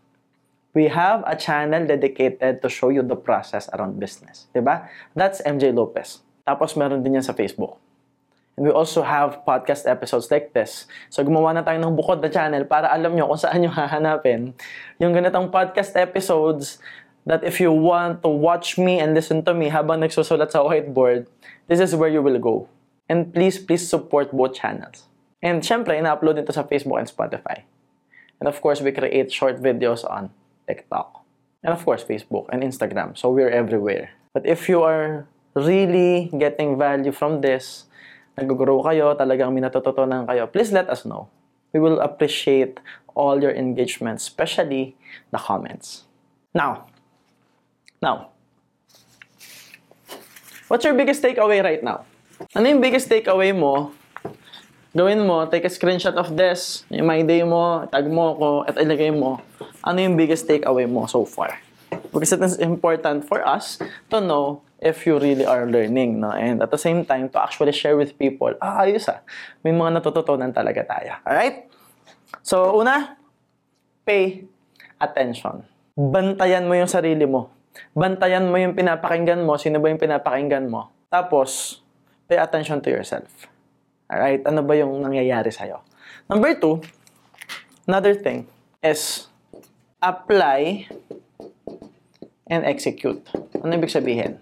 we 0.74 0.90
have 0.90 1.22
a 1.26 1.36
channel 1.36 1.86
dedicated 1.86 2.60
to 2.60 2.68
show 2.68 2.90
you 2.90 3.02
the 3.02 3.16
process 3.16 3.70
around 3.72 3.98
business. 3.98 4.46
Diba? 4.54 4.88
That's 5.14 5.40
MJ 5.42 5.72
Lopez. 5.74 6.20
Tapos 6.44 6.76
meron 6.76 7.00
din 7.00 7.16
yan 7.16 7.24
sa 7.24 7.32
Facebook. 7.32 7.78
And 8.54 8.66
we 8.66 8.70
also 8.70 9.02
have 9.02 9.42
podcast 9.42 9.88
episodes 9.88 10.30
like 10.30 10.54
this. 10.54 10.86
So 11.10 11.24
gumawa 11.26 11.54
na 11.54 11.62
tayo 11.66 11.78
ng 11.82 11.94
bukod 11.98 12.22
na 12.22 12.30
channel 12.30 12.62
para 12.66 12.90
alam 12.90 13.14
nyo 13.14 13.26
kung 13.26 13.40
saan 13.40 13.62
nyo 13.64 13.70
hahanapin 13.78 14.54
yung 15.02 15.10
ganitong 15.10 15.50
podcast 15.50 15.96
episodes 15.98 16.78
that 17.26 17.42
if 17.42 17.58
you 17.58 17.72
want 17.72 18.22
to 18.22 18.30
watch 18.30 18.76
me 18.76 19.00
and 19.00 19.16
listen 19.16 19.42
to 19.42 19.56
me 19.56 19.72
habang 19.72 20.04
nagsusulat 20.04 20.52
sa 20.52 20.62
whiteboard, 20.62 21.26
this 21.66 21.80
is 21.80 21.96
where 21.96 22.12
you 22.12 22.20
will 22.20 22.38
go. 22.38 22.68
And 23.08 23.32
please, 23.32 23.58
please 23.58 23.86
support 23.86 24.32
both 24.32 24.54
channels. 24.54 25.04
And 25.44 25.60
syempre, 25.60 26.00
ina-upload 26.00 26.40
ito 26.40 26.52
sa 26.56 26.64
Facebook 26.64 26.96
and 26.96 27.08
Spotify. 27.08 27.68
And 28.40 28.48
of 28.48 28.60
course, 28.64 28.80
we 28.80 28.92
create 28.96 29.28
short 29.28 29.60
videos 29.60 30.00
on 30.08 30.32
TikTok. 30.64 31.20
And 31.60 31.72
of 31.72 31.84
course, 31.84 32.04
Facebook 32.04 32.48
and 32.48 32.64
Instagram. 32.64 33.16
So 33.16 33.28
we're 33.28 33.52
everywhere. 33.52 34.16
But 34.32 34.48
if 34.48 34.68
you 34.68 34.82
are 34.82 35.28
really 35.52 36.32
getting 36.32 36.76
value 36.76 37.12
from 37.12 37.40
this, 37.44 37.84
nag-grow 38.40 38.82
kayo, 38.82 39.12
talagang 39.14 39.52
minatututunan 39.52 40.26
kayo, 40.26 40.48
please 40.50 40.72
let 40.72 40.88
us 40.88 41.04
know. 41.04 41.28
We 41.72 41.80
will 41.80 42.00
appreciate 42.00 42.80
all 43.14 43.40
your 43.40 43.52
engagement, 43.52 44.18
especially 44.18 44.96
the 45.30 45.38
comments. 45.38 46.04
Now, 46.54 46.86
now, 48.02 48.34
what's 50.68 50.84
your 50.84 50.94
biggest 50.94 51.22
takeaway 51.22 51.62
right 51.62 51.82
now? 51.82 52.06
Ano 52.54 52.66
yung 52.66 52.82
biggest 52.82 53.06
takeaway 53.06 53.54
mo? 53.54 53.94
Gawin 54.94 55.26
mo, 55.26 55.42
take 55.50 55.66
a 55.66 55.70
screenshot 55.70 56.14
of 56.14 56.34
this, 56.38 56.86
yung 56.86 57.10
my 57.10 57.18
day 57.26 57.42
mo, 57.42 57.82
tag 57.90 58.06
mo 58.06 58.34
ako, 58.34 58.48
at 58.66 58.78
ilagay 58.78 59.10
mo. 59.10 59.42
Ano 59.82 59.98
yung 59.98 60.14
biggest 60.14 60.46
takeaway 60.46 60.86
mo 60.86 61.06
so 61.10 61.26
far? 61.26 61.58
Because 62.14 62.30
it 62.30 62.42
is 62.42 62.62
important 62.62 63.26
for 63.26 63.42
us 63.42 63.82
to 64.10 64.22
know 64.22 64.62
if 64.78 65.02
you 65.02 65.18
really 65.18 65.42
are 65.42 65.66
learning, 65.66 66.22
no? 66.22 66.30
And 66.30 66.62
at 66.62 66.70
the 66.70 66.78
same 66.78 67.02
time, 67.02 67.26
to 67.34 67.42
actually 67.42 67.74
share 67.74 67.98
with 67.98 68.14
people, 68.18 68.54
ah, 68.62 68.86
ayos 68.86 69.10
ah, 69.10 69.22
may 69.66 69.74
mga 69.74 69.98
natututunan 69.98 70.54
talaga 70.54 70.86
tayo. 70.86 71.18
Alright? 71.26 71.66
So, 72.46 72.78
una, 72.78 73.18
pay 74.06 74.46
attention. 75.02 75.66
Bantayan 75.98 76.70
mo 76.70 76.74
yung 76.78 76.90
sarili 76.90 77.26
mo. 77.26 77.50
Bantayan 77.94 78.46
mo 78.46 78.58
yung 78.62 78.78
pinapakinggan 78.78 79.42
mo, 79.42 79.58
sino 79.58 79.82
ba 79.82 79.90
yung 79.90 79.98
pinapakinggan 79.98 80.70
mo. 80.70 80.94
Tapos, 81.10 81.82
pay 82.28 82.40
attention 82.40 82.80
to 82.80 82.90
yourself. 82.90 83.48
Alright? 84.08 84.44
Ano 84.44 84.62
ba 84.62 84.76
yung 84.76 85.00
nangyayari 85.00 85.52
sa'yo? 85.52 85.80
Number 86.28 86.56
two, 86.56 86.80
another 87.88 88.16
thing 88.16 88.48
is 88.80 89.28
apply 90.00 90.88
and 92.48 92.64
execute. 92.64 93.24
Ano 93.60 93.72
ibig 93.72 93.92
sabihin? 93.92 94.40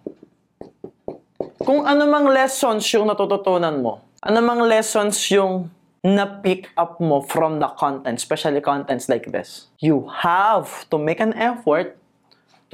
Kung 1.62 1.86
ano 1.86 2.10
mang 2.10 2.26
lessons 2.26 2.82
yung 2.90 3.06
natututunan 3.06 3.78
mo, 3.78 4.02
ano 4.18 4.38
mang 4.42 4.66
lessons 4.66 5.18
yung 5.30 5.70
na-pick 6.02 6.66
up 6.74 6.98
mo 6.98 7.22
from 7.22 7.62
the 7.62 7.70
content, 7.78 8.18
especially 8.18 8.58
contents 8.58 9.06
like 9.06 9.30
this, 9.30 9.70
you 9.78 10.10
have 10.10 10.82
to 10.90 10.98
make 10.98 11.22
an 11.22 11.30
effort 11.38 11.94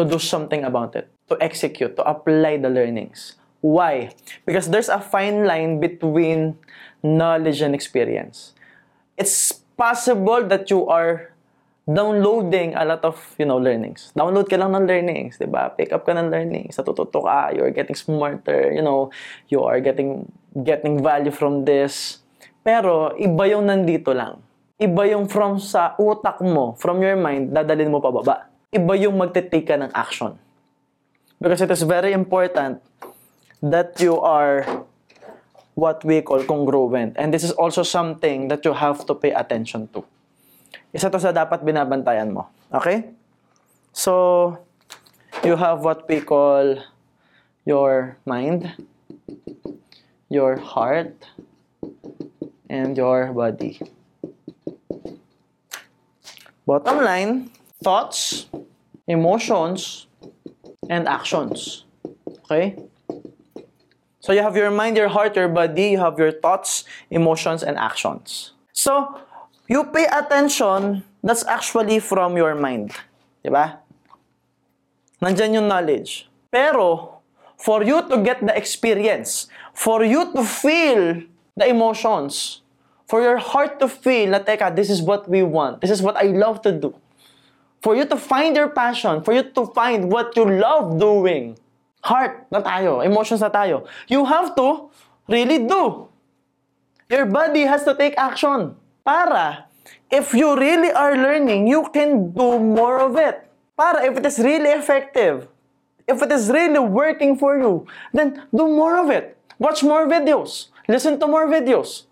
to 0.01 0.05
do 0.09 0.16
something 0.16 0.64
about 0.64 0.97
it, 0.97 1.12
to 1.29 1.37
execute, 1.37 1.92
to 1.97 2.05
apply 2.09 2.57
the 2.57 2.73
learnings. 2.73 3.37
Why? 3.61 4.14
Because 4.47 4.71
there's 4.71 4.88
a 4.88 5.03
fine 5.03 5.44
line 5.44 5.81
between 5.81 6.59
knowledge 7.03 7.61
and 7.61 7.75
experience. 7.75 8.55
It's 9.18 9.53
possible 9.75 10.47
that 10.47 10.71
you 10.71 10.87
are 10.87 11.35
downloading 11.88 12.77
a 12.77 12.85
lot 12.85 13.03
of, 13.03 13.16
you 13.38 13.47
know, 13.47 13.57
learnings. 13.57 14.12
Download 14.12 14.47
ka 14.47 14.61
lang 14.61 14.77
ng 14.77 14.85
learnings, 14.85 15.40
di 15.40 15.49
ba? 15.49 15.73
Pick 15.73 15.90
up 15.90 16.05
ka 16.05 16.12
ng 16.12 16.29
learnings, 16.29 16.77
natututo 16.77 17.25
ka, 17.25 17.51
you're 17.57 17.73
getting 17.73 17.97
smarter, 17.97 18.71
you 18.71 18.85
know, 18.85 19.09
you 19.49 19.64
are 19.64 19.81
getting 19.81 20.29
getting 20.53 21.01
value 21.01 21.33
from 21.33 21.64
this. 21.64 22.21
Pero 22.61 23.16
iba 23.16 23.49
yung 23.49 23.66
nandito 23.66 24.12
lang. 24.12 24.44
Iba 24.79 25.11
yung 25.11 25.27
from 25.27 25.59
sa 25.59 25.97
utak 25.99 26.38
mo, 26.44 26.77
from 26.79 27.03
your 27.03 27.18
mind, 27.18 27.51
dadalhin 27.51 27.90
mo 27.90 27.99
pababa. 27.99 28.47
Iba 28.71 28.94
yung 28.94 29.18
magte-take 29.18 29.66
ka 29.66 29.75
ng 29.81 29.90
action. 29.90 30.37
Because 31.40 31.64
it 31.64 31.73
is 31.73 31.83
very 31.83 32.12
important 32.12 32.85
that 33.62 34.01
you 34.01 34.21
are 34.21 34.87
what 35.75 36.05
we 36.05 36.23
call 36.23 36.42
congruent. 36.42 37.14
And 37.16 37.33
this 37.33 37.44
is 37.44 37.53
also 37.53 37.83
something 37.83 38.49
that 38.49 38.64
you 38.64 38.73
have 38.75 39.07
to 39.07 39.14
pay 39.14 39.31
attention 39.31 39.88
to. 39.94 40.03
Isa 40.90 41.11
to 41.11 41.21
sa 41.23 41.31
dapat 41.31 41.62
binabantayan 41.62 42.35
mo. 42.35 42.51
Okay? 42.75 43.14
So, 43.94 44.59
you 45.44 45.55
have 45.55 45.87
what 45.87 46.09
we 46.09 46.18
call 46.18 46.83
your 47.62 48.18
mind, 48.27 48.75
your 50.29 50.59
heart, 50.59 51.14
and 52.68 52.97
your 52.97 53.33
body. 53.33 53.79
Bottom 56.66 57.01
line, 57.01 57.51
thoughts, 57.83 58.47
emotions, 59.07 60.07
and 60.90 61.09
actions. 61.09 61.85
Okay? 62.44 62.77
So 64.28 64.36
you 64.36 64.44
have 64.44 64.60
your 64.60 64.68
mind, 64.70 65.00
your 65.00 65.08
heart, 65.08 65.40
your 65.40 65.48
body, 65.48 65.96
you 65.96 66.00
have 66.04 66.18
your 66.18 66.30
thoughts, 66.30 66.84
emotions, 67.08 67.62
and 67.64 67.78
actions. 67.80 68.52
So, 68.76 69.24
you 69.72 69.88
pay 69.88 70.04
attention, 70.04 71.00
that's 71.24 71.48
actually 71.48 71.98
from 71.98 72.36
your 72.36 72.52
mind. 72.54 72.92
Diba? 73.40 73.80
Nandyan 75.24 75.56
yung 75.56 75.68
knowledge. 75.72 76.28
Pero, 76.52 77.24
for 77.56 77.80
you 77.80 78.04
to 78.04 78.20
get 78.20 78.44
the 78.44 78.52
experience, 78.52 79.48
for 79.72 80.04
you 80.04 80.28
to 80.36 80.44
feel 80.44 81.24
the 81.56 81.64
emotions, 81.64 82.60
for 83.08 83.24
your 83.24 83.38
heart 83.40 83.80
to 83.80 83.88
feel 83.88 84.28
na, 84.28 84.44
teka, 84.44 84.76
this 84.76 84.92
is 84.92 85.00
what 85.00 85.24
we 85.24 85.40
want, 85.40 85.80
this 85.80 85.88
is 85.88 86.04
what 86.04 86.20
I 86.20 86.28
love 86.36 86.60
to 86.68 86.72
do, 86.76 86.92
for 87.80 87.96
you 87.96 88.04
to 88.04 88.20
find 88.20 88.54
your 88.60 88.68
passion, 88.68 89.24
for 89.24 89.32
you 89.32 89.48
to 89.56 89.72
find 89.72 90.12
what 90.12 90.36
you 90.36 90.44
love 90.44 91.00
doing, 91.00 91.56
Heart 92.02 92.46
na 92.50 92.62
tayo, 92.62 93.04
emotions 93.04 93.42
na 93.42 93.50
tayo. 93.50 93.87
You 94.06 94.24
have 94.24 94.54
to 94.54 94.90
really 95.26 95.66
do. 95.66 96.08
Your 97.11 97.26
body 97.26 97.64
has 97.64 97.84
to 97.84 97.94
take 97.96 98.14
action. 98.16 98.76
Para, 99.04 99.66
if 100.12 100.34
you 100.34 100.56
really 100.56 100.92
are 100.92 101.16
learning, 101.16 101.66
you 101.66 101.88
can 101.92 102.30
do 102.32 102.58
more 102.61 103.00
of 103.00 103.16
it. 103.16 103.48
Para, 103.76 104.04
if 104.04 104.16
it 104.18 104.26
is 104.26 104.38
really 104.38 104.70
effective, 104.70 105.48
if 106.06 106.22
it 106.22 106.32
is 106.32 106.48
really 106.48 106.78
working 106.78 107.37
for 107.37 107.58
you, 107.58 107.87
then 108.12 108.46
do 108.54 108.68
more 108.68 108.96
of 108.98 109.11
it. 109.11 109.37
Watch 109.58 109.82
more 109.82 110.06
videos. 110.06 110.68
Listen 110.88 111.18
to 111.20 111.26
more 111.26 111.46
videos. 111.46 112.04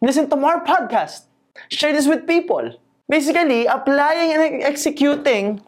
Listen 0.00 0.28
to 0.28 0.36
more 0.36 0.62
podcasts. 0.64 1.26
Share 1.68 1.92
this 1.92 2.06
with 2.06 2.26
people. 2.26 2.78
Basically, 3.08 3.66
applying 3.66 4.32
and 4.32 4.62
executing 4.62 5.60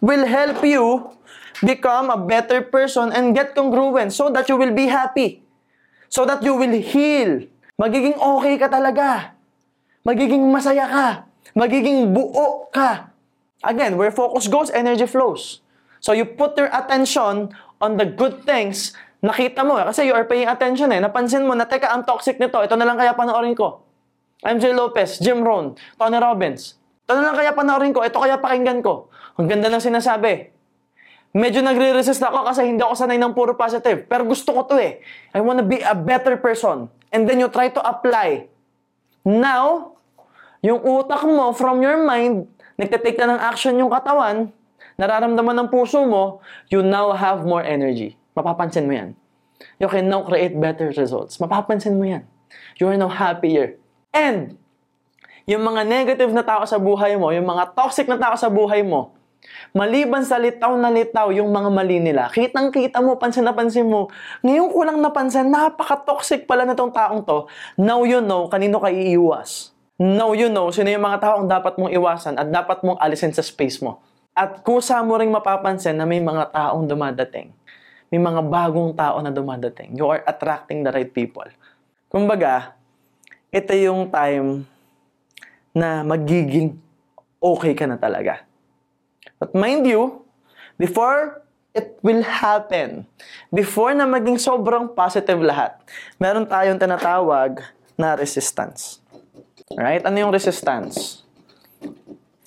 will 0.00 0.26
help 0.26 0.64
you 0.64 1.15
become 1.62 2.10
a 2.10 2.18
better 2.18 2.60
person 2.60 3.12
and 3.12 3.32
get 3.32 3.54
congruent 3.54 4.12
so 4.12 4.28
that 4.32 4.48
you 4.48 4.56
will 4.56 4.74
be 4.74 4.88
happy. 4.88 5.44
So 6.08 6.24
that 6.24 6.42
you 6.42 6.54
will 6.54 6.76
heal. 6.76 7.46
Magiging 7.76 8.16
okay 8.16 8.54
ka 8.56 8.68
talaga. 8.72 9.36
Magiging 10.06 10.48
masaya 10.48 10.86
ka. 10.88 11.08
Magiging 11.52 12.12
buo 12.12 12.68
ka. 12.72 13.12
Again, 13.64 13.96
where 13.96 14.12
focus 14.12 14.46
goes, 14.46 14.68
energy 14.70 15.08
flows. 15.08 15.64
So 16.00 16.12
you 16.12 16.24
put 16.24 16.54
your 16.60 16.70
attention 16.70 17.50
on 17.80 17.90
the 18.00 18.06
good 18.06 18.44
things, 18.46 18.96
nakita 19.20 19.64
mo, 19.66 19.76
kasi 19.80 20.08
you 20.08 20.14
are 20.16 20.24
paying 20.24 20.48
attention 20.48 20.88
eh, 20.92 21.00
napansin 21.00 21.44
mo 21.44 21.52
na, 21.52 21.68
teka, 21.68 21.92
ang 21.92 22.06
toxic 22.06 22.40
nito, 22.40 22.56
ito 22.62 22.74
na 22.78 22.86
lang 22.88 22.96
kaya 22.96 23.12
panoorin 23.12 23.52
ko. 23.52 23.84
MJ 24.44 24.72
Lopez, 24.76 25.18
Jim 25.20 25.42
Rohn, 25.42 25.74
Tony 25.96 26.18
Robbins. 26.20 26.76
Ito 27.04 27.12
na 27.18 27.32
lang 27.32 27.36
kaya 27.36 27.52
panoorin 27.52 27.92
ko, 27.92 28.04
ito 28.04 28.16
kaya 28.16 28.40
pakinggan 28.40 28.80
ko. 28.80 29.10
Ang 29.36 29.48
ganda 29.50 29.68
ng 29.68 29.82
sinasabi. 29.82 30.55
Medyo 31.36 31.60
nagre-resist 31.60 32.24
ako 32.24 32.48
kasi 32.48 32.64
hindi 32.64 32.80
ako 32.80 32.96
sanay 32.96 33.20
ng 33.20 33.36
puro 33.36 33.52
positive. 33.52 34.08
Pero 34.08 34.24
gusto 34.24 34.56
ko 34.56 34.64
to 34.64 34.80
eh. 34.80 35.04
I 35.36 35.44
wanna 35.44 35.60
be 35.60 35.84
a 35.84 35.92
better 35.92 36.40
person. 36.40 36.88
And 37.12 37.28
then 37.28 37.36
you 37.44 37.52
try 37.52 37.68
to 37.68 37.82
apply. 37.84 38.48
Now, 39.20 39.92
yung 40.64 40.80
utak 40.80 41.20
mo 41.28 41.52
from 41.52 41.84
your 41.84 42.00
mind, 42.00 42.48
nagtitake 42.80 43.20
na 43.20 43.36
ng 43.36 43.40
action 43.44 43.76
yung 43.76 43.92
katawan, 43.92 44.48
nararamdaman 44.96 45.60
ng 45.60 45.68
puso 45.68 46.08
mo, 46.08 46.40
you 46.72 46.80
now 46.80 47.12
have 47.12 47.44
more 47.44 47.60
energy. 47.60 48.16
Mapapansin 48.32 48.88
mo 48.88 48.96
yan. 48.96 49.12
You 49.76 49.92
can 49.92 50.08
now 50.08 50.24
create 50.24 50.56
better 50.56 50.88
results. 50.88 51.36
Mapapansin 51.36 52.00
mo 52.00 52.08
yan. 52.08 52.24
You 52.80 52.88
are 52.88 52.96
now 52.96 53.12
happier. 53.12 53.76
And, 54.08 54.56
yung 55.44 55.64
mga 55.64 55.84
negative 55.84 56.32
na 56.32 56.40
tao 56.40 56.64
sa 56.64 56.80
buhay 56.80 57.16
mo, 57.20 57.28
yung 57.28 57.44
mga 57.44 57.76
toxic 57.76 58.08
na 58.08 58.16
tao 58.16 58.40
sa 58.40 58.48
buhay 58.48 58.80
mo, 58.80 59.15
maliban 59.76 60.24
sa 60.24 60.40
litaw 60.40 60.76
na 60.76 60.88
litaw 60.88 61.32
yung 61.32 61.52
mga 61.52 61.68
mali 61.72 61.98
nila, 62.00 62.28
kitang-kita 62.32 63.00
mo, 63.04 63.20
pansin 63.20 63.44
na 63.44 63.52
pansin 63.52 63.86
mo, 63.88 64.08
ngayon 64.40 64.68
ko 64.72 64.80
lang 64.84 64.98
napansin, 65.00 65.48
napaka-toxic 65.52 66.48
pala 66.48 66.64
na 66.64 66.72
tong 66.72 66.92
taong 66.92 67.22
to. 67.24 67.48
Now 67.76 68.04
you 68.04 68.24
know 68.24 68.48
kanino 68.48 68.80
ka 68.80 68.88
iiwas. 68.88 69.72
Now 69.96 70.36
you 70.36 70.52
know 70.52 70.68
sino 70.72 70.92
yung 70.92 71.04
mga 71.04 71.24
taong 71.24 71.48
dapat 71.48 71.80
mong 71.80 71.92
iwasan 71.92 72.34
at 72.36 72.48
dapat 72.52 72.84
mong 72.84 73.00
alisin 73.00 73.32
sa 73.32 73.44
space 73.44 73.80
mo. 73.80 74.00
At 74.36 74.60
kusa 74.60 75.00
mo 75.00 75.16
ring 75.16 75.32
mapapansin 75.32 75.96
na 75.96 76.04
may 76.04 76.20
mga 76.20 76.52
taong 76.52 76.84
dumadating. 76.84 77.56
May 78.12 78.20
mga 78.20 78.44
bagong 78.44 78.92
tao 78.92 79.18
na 79.24 79.32
dumadating. 79.32 79.96
You 79.96 80.12
are 80.12 80.22
attracting 80.28 80.84
the 80.84 80.92
right 80.92 81.08
people. 81.08 81.48
Kumbaga, 82.12 82.76
ito 83.48 83.72
yung 83.72 84.12
time 84.12 84.68
na 85.72 86.04
magiging 86.04 86.76
okay 87.40 87.72
ka 87.72 87.88
na 87.88 87.96
talaga. 87.96 88.44
But 89.36 89.52
mind 89.52 89.84
you, 89.84 90.24
before 90.80 91.44
it 91.76 92.00
will 92.00 92.24
happen, 92.24 93.04
before 93.52 93.92
na 93.92 94.08
maging 94.08 94.40
sobrang 94.40 94.96
positive 94.96 95.40
lahat, 95.44 95.76
meron 96.16 96.48
tayong 96.48 96.80
tinatawag 96.80 97.60
na 98.00 98.16
resistance. 98.16 99.04
Right? 99.76 100.00
Ano 100.04 100.16
yung 100.16 100.32
resistance? 100.32 101.26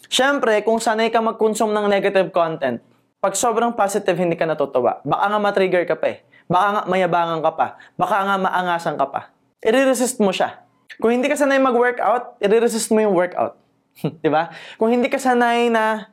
Siyempre, 0.10 0.66
kung 0.66 0.82
sanay 0.82 1.14
ka 1.14 1.22
mag-consume 1.22 1.70
ng 1.70 1.86
negative 1.86 2.34
content, 2.34 2.82
pag 3.22 3.38
sobrang 3.38 3.76
positive, 3.78 4.18
hindi 4.18 4.34
ka 4.34 4.50
natutuwa. 4.50 5.06
Baka 5.06 5.26
nga 5.30 5.40
matrigger 5.44 5.84
ka 5.86 5.94
pa 5.94 6.18
eh. 6.18 6.26
Baka 6.50 6.68
nga 6.74 6.82
mayabangan 6.90 7.40
ka 7.46 7.52
pa. 7.54 7.68
Baka 7.94 8.16
nga 8.26 8.36
maangasan 8.42 8.98
ka 8.98 9.06
pa. 9.06 9.30
I-resist 9.62 10.18
mo 10.18 10.34
siya. 10.34 10.66
Kung 10.98 11.14
hindi 11.14 11.30
ka 11.30 11.38
sanay 11.38 11.62
mag-workout, 11.62 12.42
i-resist 12.42 12.90
mo 12.90 13.04
yung 13.04 13.14
workout. 13.14 13.60
di 14.24 14.30
ba? 14.32 14.50
Kung 14.82 14.90
hindi 14.90 15.12
ka 15.12 15.22
sanay 15.22 15.70
na 15.70 16.10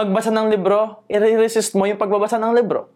magbasa 0.00 0.32
ng 0.32 0.48
libro, 0.48 1.04
i-resist 1.12 1.76
mo 1.76 1.84
yung 1.84 2.00
pagbabasa 2.00 2.40
ng 2.40 2.56
libro. 2.56 2.88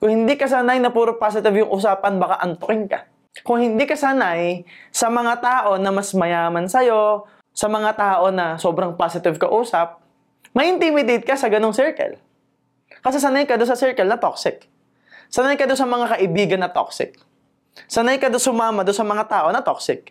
Kung 0.00 0.10
hindi 0.10 0.34
ka 0.34 0.48
sanay 0.48 0.80
na 0.80 0.88
puro 0.88 1.20
positive 1.20 1.52
yung 1.60 1.70
usapan, 1.70 2.16
baka 2.16 2.40
antukin 2.40 2.88
ka. 2.88 3.04
Kung 3.44 3.60
hindi 3.60 3.84
ka 3.84 3.94
sanay 3.94 4.64
sa 4.88 5.12
mga 5.12 5.44
tao 5.44 5.70
na 5.76 5.92
mas 5.92 6.10
mayaman 6.16 6.66
sa'yo, 6.66 7.28
sa 7.52 7.68
mga 7.68 7.94
tao 7.94 8.32
na 8.32 8.56
sobrang 8.56 8.96
positive 8.96 9.36
ka 9.36 9.46
usap, 9.52 10.00
ma-intimidate 10.56 11.22
ka 11.22 11.36
sa 11.36 11.52
ganong 11.52 11.76
circle. 11.76 12.16
Kasi 13.04 13.20
sanay 13.20 13.44
ka 13.44 13.60
doon 13.60 13.68
sa 13.68 13.78
circle 13.78 14.08
na 14.08 14.18
toxic. 14.18 14.66
Sanay 15.28 15.60
ka 15.60 15.68
doon 15.68 15.78
sa 15.78 15.86
mga 15.86 16.16
kaibigan 16.16 16.60
na 16.64 16.72
toxic. 16.72 17.20
Sanay 17.86 18.18
ka 18.18 18.32
doon 18.32 18.42
sumama 18.42 18.82
doon 18.82 18.96
sa 18.96 19.06
mga 19.06 19.24
tao 19.28 19.46
na 19.52 19.62
toxic. 19.62 20.10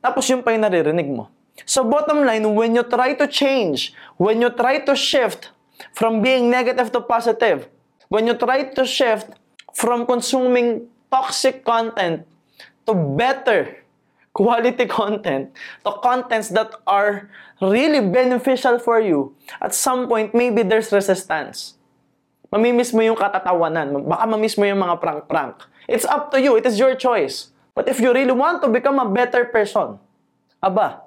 Tapos 0.00 0.26
yung 0.32 0.42
pa 0.42 0.50
yung 0.50 0.66
naririnig 0.66 1.06
mo. 1.06 1.30
So 1.62 1.86
bottom 1.86 2.26
line, 2.26 2.42
when 2.42 2.74
you 2.74 2.82
try 2.82 3.14
to 3.14 3.30
change, 3.30 3.94
when 4.18 4.42
you 4.42 4.50
try 4.50 4.82
to 4.82 4.98
shift 4.98 5.53
from 5.92 6.22
being 6.22 6.50
negative 6.50 6.92
to 6.92 7.00
positive, 7.00 7.68
when 8.08 8.26
you 8.26 8.34
try 8.34 8.64
to 8.64 8.82
shift 8.86 9.30
from 9.74 10.06
consuming 10.06 10.86
toxic 11.10 11.64
content 11.64 12.26
to 12.86 12.94
better 12.94 13.82
quality 14.34 14.86
content 14.90 15.54
to 15.86 15.90
contents 16.02 16.50
that 16.50 16.74
are 16.86 17.30
really 17.62 18.02
beneficial 18.02 18.78
for 18.78 18.98
you, 19.00 19.34
at 19.62 19.74
some 19.74 20.06
point, 20.10 20.34
maybe 20.34 20.62
there's 20.62 20.90
resistance. 20.90 21.78
Mamimiss 22.50 22.94
mo 22.94 23.02
yung 23.02 23.18
katatawanan. 23.18 24.06
Baka 24.06 24.24
mamiss 24.30 24.54
mo 24.54 24.62
yung 24.62 24.78
mga 24.78 25.02
prank-prank. 25.02 25.58
It's 25.90 26.06
up 26.06 26.30
to 26.30 26.38
you. 26.38 26.54
It 26.54 26.66
is 26.66 26.78
your 26.78 26.94
choice. 26.94 27.50
But 27.74 27.90
if 27.90 27.98
you 27.98 28.14
really 28.14 28.34
want 28.34 28.62
to 28.62 28.70
become 28.70 29.02
a 29.02 29.08
better 29.10 29.50
person, 29.50 29.98
aba, 30.62 31.02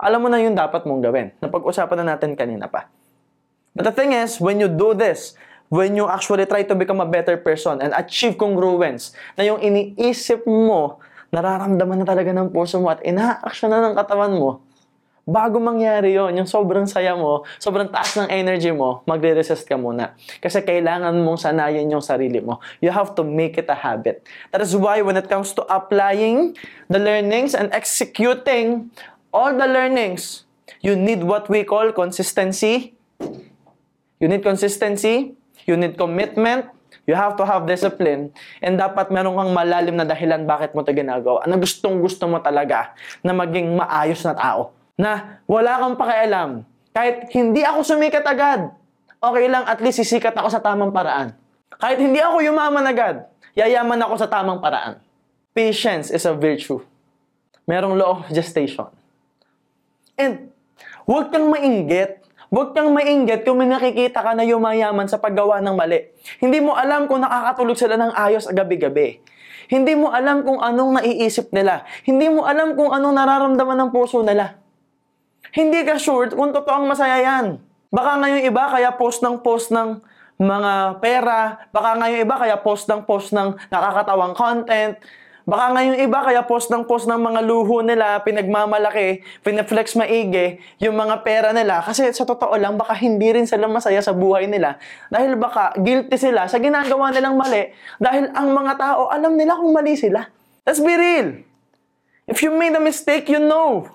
alam 0.00 0.24
mo 0.24 0.28
na 0.32 0.40
yung 0.40 0.56
dapat 0.56 0.88
mong 0.88 1.04
gawin. 1.04 1.28
Napag-usapan 1.44 2.00
na 2.00 2.16
natin 2.16 2.32
kanina 2.32 2.64
pa. 2.64 2.88
But 3.76 3.84
the 3.84 3.92
thing 3.92 4.16
is, 4.16 4.40
when 4.40 4.56
you 4.56 4.72
do 4.72 4.96
this, 4.96 5.36
when 5.68 5.92
you 5.92 6.08
actually 6.08 6.48
try 6.48 6.64
to 6.64 6.72
become 6.72 7.04
a 7.04 7.08
better 7.08 7.36
person 7.36 7.84
and 7.84 7.92
achieve 7.92 8.40
congruence, 8.40 9.12
na 9.36 9.44
yung 9.44 9.60
iniisip 9.60 10.48
mo 10.48 10.96
nararamdaman 11.28 12.00
na 12.00 12.06
talaga 12.08 12.32
ng 12.32 12.48
puso 12.48 12.80
mo 12.80 12.88
at 12.88 13.04
ina-action 13.04 13.68
na 13.68 13.84
ng 13.84 13.94
katawan 13.98 14.32
mo, 14.32 14.64
bago 15.26 15.58
mangyari 15.58 16.14
yon 16.14 16.38
yung 16.38 16.46
sobrang 16.46 16.86
saya 16.86 17.18
mo, 17.18 17.42
sobrang 17.58 17.90
taas 17.90 18.14
ng 18.14 18.30
energy 18.30 18.70
mo, 18.70 19.02
magre-resist 19.04 19.66
ka 19.66 19.74
muna. 19.74 20.14
Kasi 20.38 20.62
kailangan 20.62 21.12
mong 21.18 21.42
sanayin 21.42 21.90
yung 21.90 22.00
sarili 22.00 22.38
mo. 22.38 22.62
You 22.78 22.94
have 22.94 23.12
to 23.18 23.26
make 23.26 23.58
it 23.58 23.66
a 23.66 23.74
habit. 23.76 24.22
That 24.54 24.62
is 24.62 24.72
why 24.78 25.02
when 25.02 25.18
it 25.18 25.26
comes 25.26 25.50
to 25.58 25.66
applying 25.66 26.54
the 26.86 27.02
learnings 27.02 27.58
and 27.58 27.74
executing 27.74 28.94
all 29.34 29.50
the 29.50 29.66
learnings, 29.66 30.46
you 30.78 30.94
need 30.94 31.26
what 31.26 31.50
we 31.50 31.66
call 31.66 31.90
consistency. 31.90 32.94
You 34.22 34.26
need 34.32 34.40
consistency. 34.40 35.36
You 35.68 35.76
need 35.76 36.00
commitment. 36.00 36.72
You 37.06 37.14
have 37.14 37.38
to 37.38 37.46
have 37.46 37.70
discipline 37.70 38.34
and 38.58 38.74
dapat 38.74 39.14
meron 39.14 39.38
kang 39.38 39.54
malalim 39.54 39.94
na 39.94 40.02
dahilan 40.02 40.42
bakit 40.42 40.74
mo 40.74 40.82
ito 40.82 40.90
ginagawa. 40.90 41.46
Na 41.46 41.54
gustong 41.54 42.02
gusto 42.02 42.26
mo 42.26 42.42
talaga 42.42 42.98
na 43.22 43.30
maging 43.30 43.78
maayos 43.78 44.26
na 44.26 44.34
tao. 44.34 44.74
Na 44.98 45.38
wala 45.46 45.78
kang 45.78 45.94
pakialam. 45.94 46.50
Kahit 46.90 47.30
hindi 47.30 47.62
ako 47.62 47.86
sumikat 47.86 48.26
agad, 48.26 48.74
okay 49.22 49.46
lang 49.46 49.62
at 49.70 49.78
least 49.78 50.02
sisikat 50.02 50.34
ako 50.34 50.50
sa 50.50 50.58
tamang 50.58 50.90
paraan. 50.90 51.30
Kahit 51.78 52.02
hindi 52.02 52.18
ako 52.18 52.42
yumaman 52.42 52.82
agad, 52.82 53.30
yayaman 53.54 54.02
ako 54.02 54.14
sa 54.18 54.26
tamang 54.26 54.58
paraan. 54.58 54.98
Patience 55.54 56.10
is 56.10 56.26
a 56.26 56.34
virtue. 56.34 56.82
Merong 57.70 57.94
law 57.94 58.18
of 58.18 58.26
gestation. 58.34 58.90
And 60.18 60.50
huwag 61.06 61.30
kang 61.30 61.54
mainggit 61.54 62.25
Huwag 62.46 62.78
kang 62.78 62.94
mainggit 62.94 63.42
kung 63.42 63.58
may 63.58 63.66
nakikita 63.66 64.22
ka 64.22 64.30
na 64.38 64.46
yumayaman 64.46 65.10
sa 65.10 65.18
paggawa 65.18 65.58
ng 65.58 65.74
mali. 65.74 66.14
Hindi 66.38 66.62
mo 66.62 66.78
alam 66.78 67.10
kung 67.10 67.26
nakakatulog 67.26 67.74
sila 67.74 67.98
ng 67.98 68.12
ayos 68.14 68.46
gabi-gabi. 68.46 69.18
Hindi 69.66 69.98
mo 69.98 70.14
alam 70.14 70.46
kung 70.46 70.62
anong 70.62 71.02
naiisip 71.02 71.50
nila. 71.50 71.82
Hindi 72.06 72.30
mo 72.30 72.46
alam 72.46 72.78
kung 72.78 72.94
anong 72.94 73.14
nararamdaman 73.18 73.78
ng 73.82 73.90
puso 73.90 74.22
nila. 74.22 74.62
Hindi 75.50 75.82
ka 75.82 75.98
sure 75.98 76.30
kung 76.30 76.54
totoong 76.54 76.86
masaya 76.86 77.18
yan. 77.18 77.58
Baka 77.90 78.22
ngayon 78.22 78.46
iba 78.46 78.62
kaya 78.70 78.94
post 78.94 79.26
ng 79.26 79.42
post 79.42 79.74
ng 79.74 79.98
mga 80.38 81.02
pera. 81.02 81.66
Baka 81.74 81.98
ngayon 81.98 82.18
iba 82.22 82.36
kaya 82.38 82.56
post 82.62 82.86
ng 82.86 83.02
post 83.02 83.34
ng 83.34 83.58
nakakatawang 83.74 84.38
content. 84.38 84.94
Baka 85.46 85.78
ngayon 85.78 86.02
iba 86.02 86.18
kaya 86.26 86.42
post 86.42 86.74
ng 86.74 86.82
post 86.90 87.06
ng 87.06 87.22
mga 87.22 87.40
luho 87.46 87.78
nila, 87.78 88.18
pinagmamalaki, 88.26 89.22
pinaflex 89.46 89.94
maigi, 89.94 90.58
yung 90.82 90.98
mga 90.98 91.22
pera 91.22 91.54
nila. 91.54 91.78
Kasi 91.86 92.10
sa 92.10 92.26
totoo 92.26 92.58
lang, 92.58 92.74
baka 92.74 92.98
hindi 92.98 93.30
rin 93.30 93.46
sila 93.46 93.70
masaya 93.70 94.02
sa 94.02 94.10
buhay 94.10 94.50
nila. 94.50 94.82
Dahil 95.06 95.38
baka 95.38 95.78
guilty 95.78 96.18
sila 96.18 96.50
sa 96.50 96.58
ginagawa 96.58 97.14
nilang 97.14 97.38
mali. 97.38 97.70
Dahil 98.02 98.34
ang 98.34 98.50
mga 98.50 98.72
tao, 98.74 99.06
alam 99.06 99.38
nila 99.38 99.54
kung 99.54 99.70
mali 99.70 99.94
sila. 99.94 100.26
Let's 100.66 100.82
be 100.82 100.98
real. 100.98 101.46
If 102.26 102.42
you 102.42 102.50
made 102.50 102.74
a 102.74 102.82
mistake, 102.82 103.30
you 103.30 103.38
know. 103.38 103.86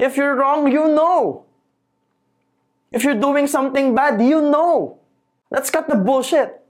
If 0.00 0.16
you're 0.16 0.32
wrong, 0.32 0.72
you 0.72 0.88
know. 0.88 1.44
If 2.88 3.04
you're 3.04 3.20
doing 3.20 3.44
something 3.44 3.92
bad, 3.92 4.16
you 4.16 4.40
know. 4.40 4.96
Let's 5.52 5.68
cut 5.68 5.92
the 5.92 6.00
bullshit. 6.00 6.60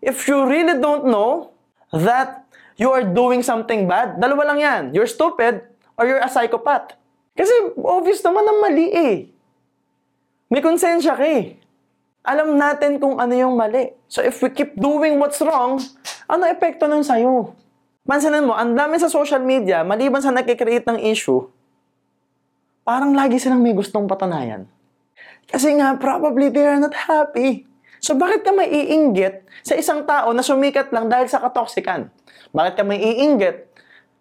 if 0.00 0.26
you 0.28 0.48
really 0.48 0.80
don't 0.80 1.04
know 1.04 1.52
that 1.94 2.46
you 2.78 2.88
are 2.90 3.04
doing 3.04 3.42
something 3.44 3.84
bad, 3.84 4.16
dalawa 4.16 4.54
lang 4.54 4.58
yan. 4.62 4.82
You're 4.94 5.10
stupid 5.10 5.62
or 5.98 6.06
you're 6.06 6.22
a 6.22 6.30
psychopath. 6.30 6.96
Kasi 7.36 7.52
obvious 7.78 8.24
naman 8.24 8.42
na 8.46 8.54
mali 8.58 8.88
eh. 8.90 9.14
May 10.50 10.64
konsensya 10.64 11.14
ka 11.14 11.22
eh. 11.22 11.60
Alam 12.26 12.58
natin 12.58 12.98
kung 12.98 13.16
ano 13.16 13.32
yung 13.32 13.54
mali. 13.54 13.94
So 14.10 14.20
if 14.20 14.42
we 14.42 14.50
keep 14.50 14.74
doing 14.74 15.16
what's 15.22 15.38
wrong, 15.40 15.78
ano 16.26 16.42
epekto 16.50 16.90
nun 16.90 17.06
sa'yo? 17.06 17.54
Pansinin 18.10 18.42
mo, 18.42 18.58
ang 18.58 18.74
dami 18.74 18.98
sa 18.98 19.06
social 19.06 19.38
media, 19.38 19.86
maliban 19.86 20.18
sa 20.18 20.34
nakikreate 20.34 20.82
ng 20.90 20.98
issue, 20.98 21.46
parang 22.82 23.14
lagi 23.14 23.38
silang 23.38 23.62
may 23.62 23.70
gustong 23.70 24.10
patunayan. 24.10 24.66
Kasi 25.46 25.78
nga, 25.78 25.94
probably 25.94 26.50
they 26.50 26.66
are 26.66 26.82
not 26.82 26.90
happy. 26.90 27.69
So 28.00 28.16
bakit 28.16 28.42
ka 28.42 28.52
maiinggit 28.56 29.44
sa 29.60 29.76
isang 29.76 30.08
tao 30.08 30.32
na 30.32 30.40
sumikat 30.40 30.88
lang 30.90 31.12
dahil 31.12 31.28
sa 31.28 31.40
katoksikan? 31.44 32.08
Bakit 32.50 32.74
ka 32.80 32.84
maiinggit 32.84 33.68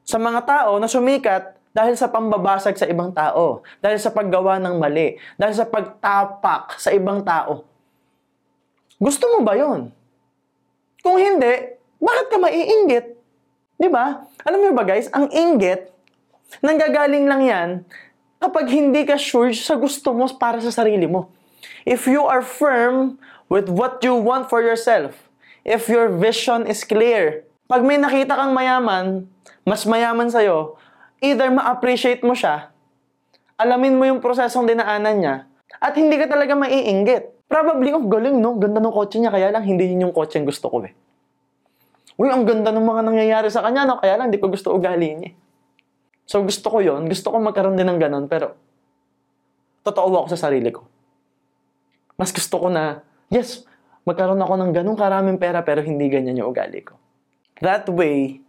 sa 0.03 0.19
mga 0.19 0.43
tao 0.43 0.77
na 0.77 0.91
sumikat 0.91 1.55
dahil 1.71 1.95
sa 1.95 2.11
pambabasag 2.11 2.75
sa 2.75 2.89
ibang 2.89 3.13
tao, 3.15 3.63
dahil 3.79 3.95
sa 4.01 4.11
paggawa 4.11 4.59
ng 4.59 4.75
mali, 4.81 5.15
dahil 5.39 5.55
sa 5.55 5.63
pagtapak 5.63 6.75
sa 6.75 6.91
ibang 6.91 7.23
tao? 7.23 7.63
Gusto 8.99 9.31
mo 9.31 9.47
ba 9.47 9.55
yon? 9.55 9.95
Kung 10.99 11.15
hindi, 11.15 11.79
bakit 12.03 12.25
ka 12.27 12.37
maiinggit? 12.41 13.05
Di 13.79 13.87
ba? 13.87 14.27
Alam 14.43 14.59
mo 14.59 14.75
ba 14.75 14.83
guys, 14.83 15.07
ang 15.15 15.31
inggit, 15.31 15.87
nanggagaling 16.59 17.23
lang 17.23 17.41
yan 17.47 17.69
kapag 18.43 18.67
hindi 18.67 19.07
ka 19.07 19.15
sure 19.15 19.55
sa 19.55 19.79
gusto 19.79 20.11
mo 20.11 20.27
para 20.35 20.59
sa 20.59 20.71
sarili 20.71 21.07
mo. 21.07 21.31
If 21.87 22.07
you 22.11 22.27
are 22.27 22.43
firm 22.43 23.19
with 23.49 23.67
what 23.67 23.99
you 24.05 24.13
want 24.13 24.47
for 24.47 24.61
yourself, 24.61 25.17
if 25.65 25.89
your 25.89 26.07
vision 26.07 26.69
is 26.69 26.85
clear, 26.85 27.43
pag 27.65 27.81
may 27.81 27.97
nakita 27.97 28.37
kang 28.37 28.53
mayaman, 28.53 29.25
mas 29.65 29.83
mayaman 29.89 30.29
sa'yo, 30.29 30.77
either 31.19 31.49
ma-appreciate 31.49 32.21
mo 32.21 32.37
siya, 32.37 32.71
alamin 33.59 33.97
mo 33.97 34.05
yung 34.07 34.21
prosesong 34.21 34.69
dinaanan 34.69 35.15
niya, 35.19 35.35
at 35.81 35.97
hindi 35.97 36.15
ka 36.15 36.29
talaga 36.29 36.55
maiinggit. 36.55 37.49
Probably, 37.49 37.89
oh, 37.89 38.05
galing 38.05 38.37
no, 38.37 38.61
ganda 38.61 38.77
ng 38.77 38.93
kotse 38.93 39.17
niya, 39.17 39.33
kaya 39.33 39.49
lang 39.49 39.65
hindi 39.65 39.89
yun 39.89 40.09
yung 40.09 40.13
kotse 40.13 40.37
yung 40.37 40.45
gusto 40.45 40.69
ko 40.69 40.85
eh. 40.85 40.93
Uy, 42.19 42.29
ang 42.29 42.45
ganda 42.45 42.69
ng 42.69 42.85
mga 42.85 43.01
nangyayari 43.09 43.49
sa 43.49 43.65
kanya, 43.65 43.89
no? 43.89 43.97
Kaya 43.97 44.19
lang, 44.19 44.29
hindi 44.29 44.37
ko 44.37 44.51
gusto 44.51 44.75
ugali 44.75 45.17
niya. 45.17 45.31
So, 46.29 46.45
gusto 46.45 46.67
ko 46.69 46.77
yon 46.83 47.09
Gusto 47.09 47.33
ko 47.33 47.41
magkaroon 47.41 47.73
din 47.73 47.89
ng 47.89 47.97
ganun, 47.97 48.29
pero 48.29 48.53
totoo 49.81 50.13
ako 50.13 50.27
sa 50.35 50.51
sarili 50.51 50.69
ko. 50.69 50.85
Mas 52.19 52.29
gusto 52.29 52.59
ko 52.59 52.67
na, 52.69 53.01
yes, 53.29 53.65
magkaroon 54.05 54.41
ako 54.41 54.53
ng 54.57 54.71
ganun 54.73 54.97
karaming 54.97 55.37
pera, 55.37 55.61
pero 55.61 55.85
hindi 55.85 56.09
ganyan 56.09 56.37
yung 56.37 56.51
ugali 56.51 56.81
ko. 56.81 56.97
That 57.61 57.85
way, 57.87 58.41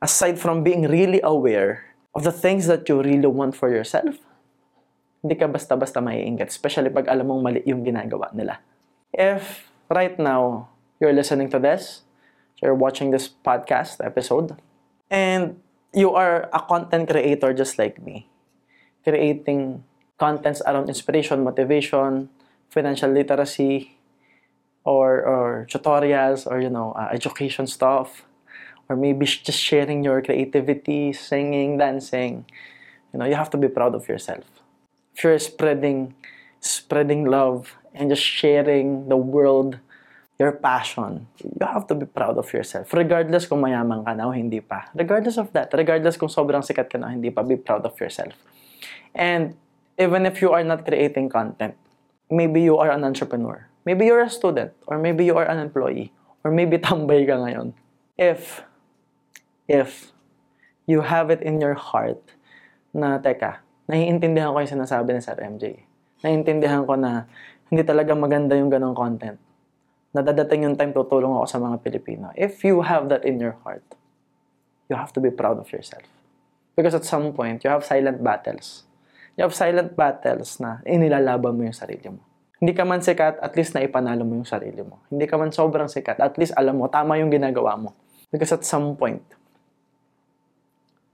aside 0.00 0.38
from 0.38 0.62
being 0.62 0.86
really 0.86 1.20
aware 1.24 1.96
of 2.14 2.22
the 2.22 2.32
things 2.32 2.68
that 2.68 2.86
you 2.86 3.00
really 3.00 3.28
want 3.28 3.56
for 3.56 3.72
yourself, 3.72 4.20
hindi 5.24 5.34
ka 5.34 5.50
basta-basta 5.50 5.98
maiingat, 5.98 6.52
especially 6.52 6.94
pag 6.94 7.10
alam 7.10 7.26
mong 7.26 7.42
mali 7.42 7.60
yung 7.66 7.82
ginagawa 7.82 8.30
nila. 8.30 8.62
If 9.10 9.72
right 9.90 10.14
now, 10.20 10.70
you're 11.02 11.16
listening 11.16 11.50
to 11.50 11.58
this, 11.58 12.06
you're 12.62 12.76
watching 12.76 13.10
this 13.10 13.26
podcast 13.26 13.98
episode, 14.04 14.58
and 15.10 15.58
you 15.94 16.14
are 16.14 16.46
a 16.52 16.60
content 16.62 17.10
creator 17.10 17.54
just 17.54 17.78
like 17.78 17.98
me, 18.02 18.30
creating 19.02 19.82
contents 20.18 20.62
around 20.66 20.90
inspiration, 20.90 21.42
motivation, 21.42 22.30
financial 22.70 23.10
literacy, 23.10 23.97
or, 24.88 25.20
or 25.20 25.68
tutorials, 25.68 26.48
or 26.48 26.64
you 26.64 26.72
know, 26.72 26.96
uh, 26.96 27.12
education 27.12 27.68
stuff, 27.68 28.24
or 28.88 28.96
maybe 28.96 29.28
just 29.28 29.60
sharing 29.60 30.00
your 30.00 30.24
creativity, 30.24 31.12
singing, 31.12 31.76
dancing. 31.76 32.48
You 33.12 33.20
know, 33.20 33.26
you 33.28 33.36
have 33.36 33.52
to 33.52 33.60
be 33.60 33.68
proud 33.68 33.92
of 33.92 34.08
yourself. 34.08 34.48
If 35.12 35.24
you're 35.24 35.38
spreading, 35.38 36.16
spreading 36.60 37.28
love 37.28 37.76
and 37.92 38.08
just 38.08 38.24
sharing 38.24 39.12
the 39.12 39.16
world 39.20 39.76
your 40.38 40.52
passion, 40.52 41.26
you 41.42 41.66
have 41.66 41.86
to 41.90 41.94
be 41.98 42.06
proud 42.06 42.38
of 42.38 42.46
yourself. 42.54 42.94
Regardless 42.94 43.44
kung 43.44 43.60
mayaman 43.60 44.06
ka 44.06 44.14
na 44.14 44.30
o 44.30 44.32
hindi 44.32 44.62
pa. 44.62 44.86
Regardless 44.94 45.36
of 45.36 45.50
that. 45.52 45.68
Regardless 45.74 46.14
kung 46.14 46.30
sobrang 46.30 46.62
sikat 46.62 46.88
ka 46.88 46.96
na 46.96 47.10
o 47.10 47.12
hindi 47.12 47.28
pa, 47.34 47.42
be 47.42 47.58
proud 47.58 47.82
of 47.82 47.92
yourself. 47.98 48.32
And 49.12 49.58
even 49.98 50.24
if 50.24 50.38
you 50.38 50.54
are 50.54 50.62
not 50.62 50.86
creating 50.86 51.28
content, 51.28 51.74
maybe 52.30 52.62
you 52.62 52.78
are 52.78 52.94
an 52.94 53.02
entrepreneur. 53.02 53.66
Maybe 53.88 54.04
you're 54.04 54.20
a 54.20 54.28
student. 54.28 54.76
Or 54.84 55.00
maybe 55.00 55.24
you 55.24 55.32
are 55.40 55.48
an 55.48 55.56
employee. 55.56 56.12
Or 56.44 56.52
maybe 56.52 56.76
tambay 56.84 57.24
ka 57.24 57.40
ngayon. 57.40 57.72
If, 58.20 58.60
if 59.64 60.12
you 60.84 61.00
have 61.08 61.32
it 61.32 61.40
in 61.40 61.56
your 61.56 61.72
heart 61.72 62.20
na, 62.92 63.16
teka, 63.16 63.64
naiintindihan 63.88 64.52
ko 64.52 64.60
yung 64.60 64.68
sinasabi 64.76 65.16
ni 65.16 65.24
Sir 65.24 65.40
MJ. 65.40 65.88
Naiintindihan 66.20 66.84
ko 66.84 67.00
na 67.00 67.24
hindi 67.72 67.80
talaga 67.80 68.12
maganda 68.12 68.52
yung 68.60 68.68
ganong 68.68 68.92
content 68.92 69.40
na 70.12 70.20
dadating 70.20 70.68
yung 70.68 70.76
time 70.76 70.92
tutulong 70.92 71.32
ako 71.40 71.46
sa 71.48 71.56
mga 71.56 71.80
Pilipino. 71.80 72.28
If 72.36 72.60
you 72.68 72.84
have 72.84 73.08
that 73.08 73.24
in 73.24 73.40
your 73.40 73.56
heart, 73.64 73.84
you 74.92 75.00
have 75.00 75.16
to 75.16 75.20
be 75.24 75.32
proud 75.32 75.56
of 75.56 75.68
yourself. 75.72 76.04
Because 76.76 76.92
at 76.92 77.08
some 77.08 77.32
point, 77.32 77.64
you 77.64 77.72
have 77.72 77.88
silent 77.88 78.20
battles. 78.20 78.84
You 79.40 79.48
have 79.48 79.56
silent 79.56 79.96
battles 79.96 80.60
na 80.60 80.84
inilalaban 80.84 81.56
mo 81.56 81.64
yung 81.64 81.76
sarili 81.76 82.12
mo. 82.12 82.27
Hindi 82.58 82.74
ka 82.74 82.82
man 82.82 82.98
sikat, 82.98 83.38
at 83.38 83.54
least 83.54 83.78
na 83.78 83.86
ipanalo 83.86 84.26
mo 84.26 84.42
yung 84.42 84.48
sarili 84.48 84.82
mo. 84.82 84.98
Hindi 85.06 85.30
ka 85.30 85.38
man 85.38 85.54
sobrang 85.54 85.86
sikat, 85.86 86.18
at 86.18 86.34
least 86.34 86.50
alam 86.58 86.82
mo, 86.82 86.90
tama 86.90 87.14
yung 87.22 87.30
ginagawa 87.30 87.78
mo. 87.78 87.94
Because 88.34 88.50
at 88.50 88.66
some 88.66 88.98
point, 88.98 89.22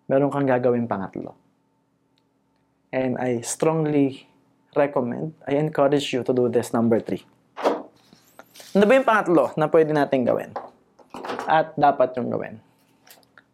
meron 0.09 0.33
kang 0.33 0.49
gagawin 0.49 0.89
pangatlo. 0.89 1.37
And 2.89 3.21
I 3.21 3.45
strongly 3.45 4.25
recommend, 4.73 5.37
I 5.45 5.61
encourage 5.61 6.17
you 6.17 6.25
to 6.25 6.33
do 6.33 6.49
this 6.49 6.73
number 6.73 6.97
three. 7.05 7.23
Ano 8.75 8.89
ba 8.89 8.93
yung 8.97 9.07
pangatlo 9.07 9.53
na 9.61 9.69
pwede 9.69 9.93
natin 9.93 10.25
gawin? 10.25 10.51
At 11.45 11.77
dapat 11.77 12.17
yung 12.17 12.33
gawin? 12.33 12.59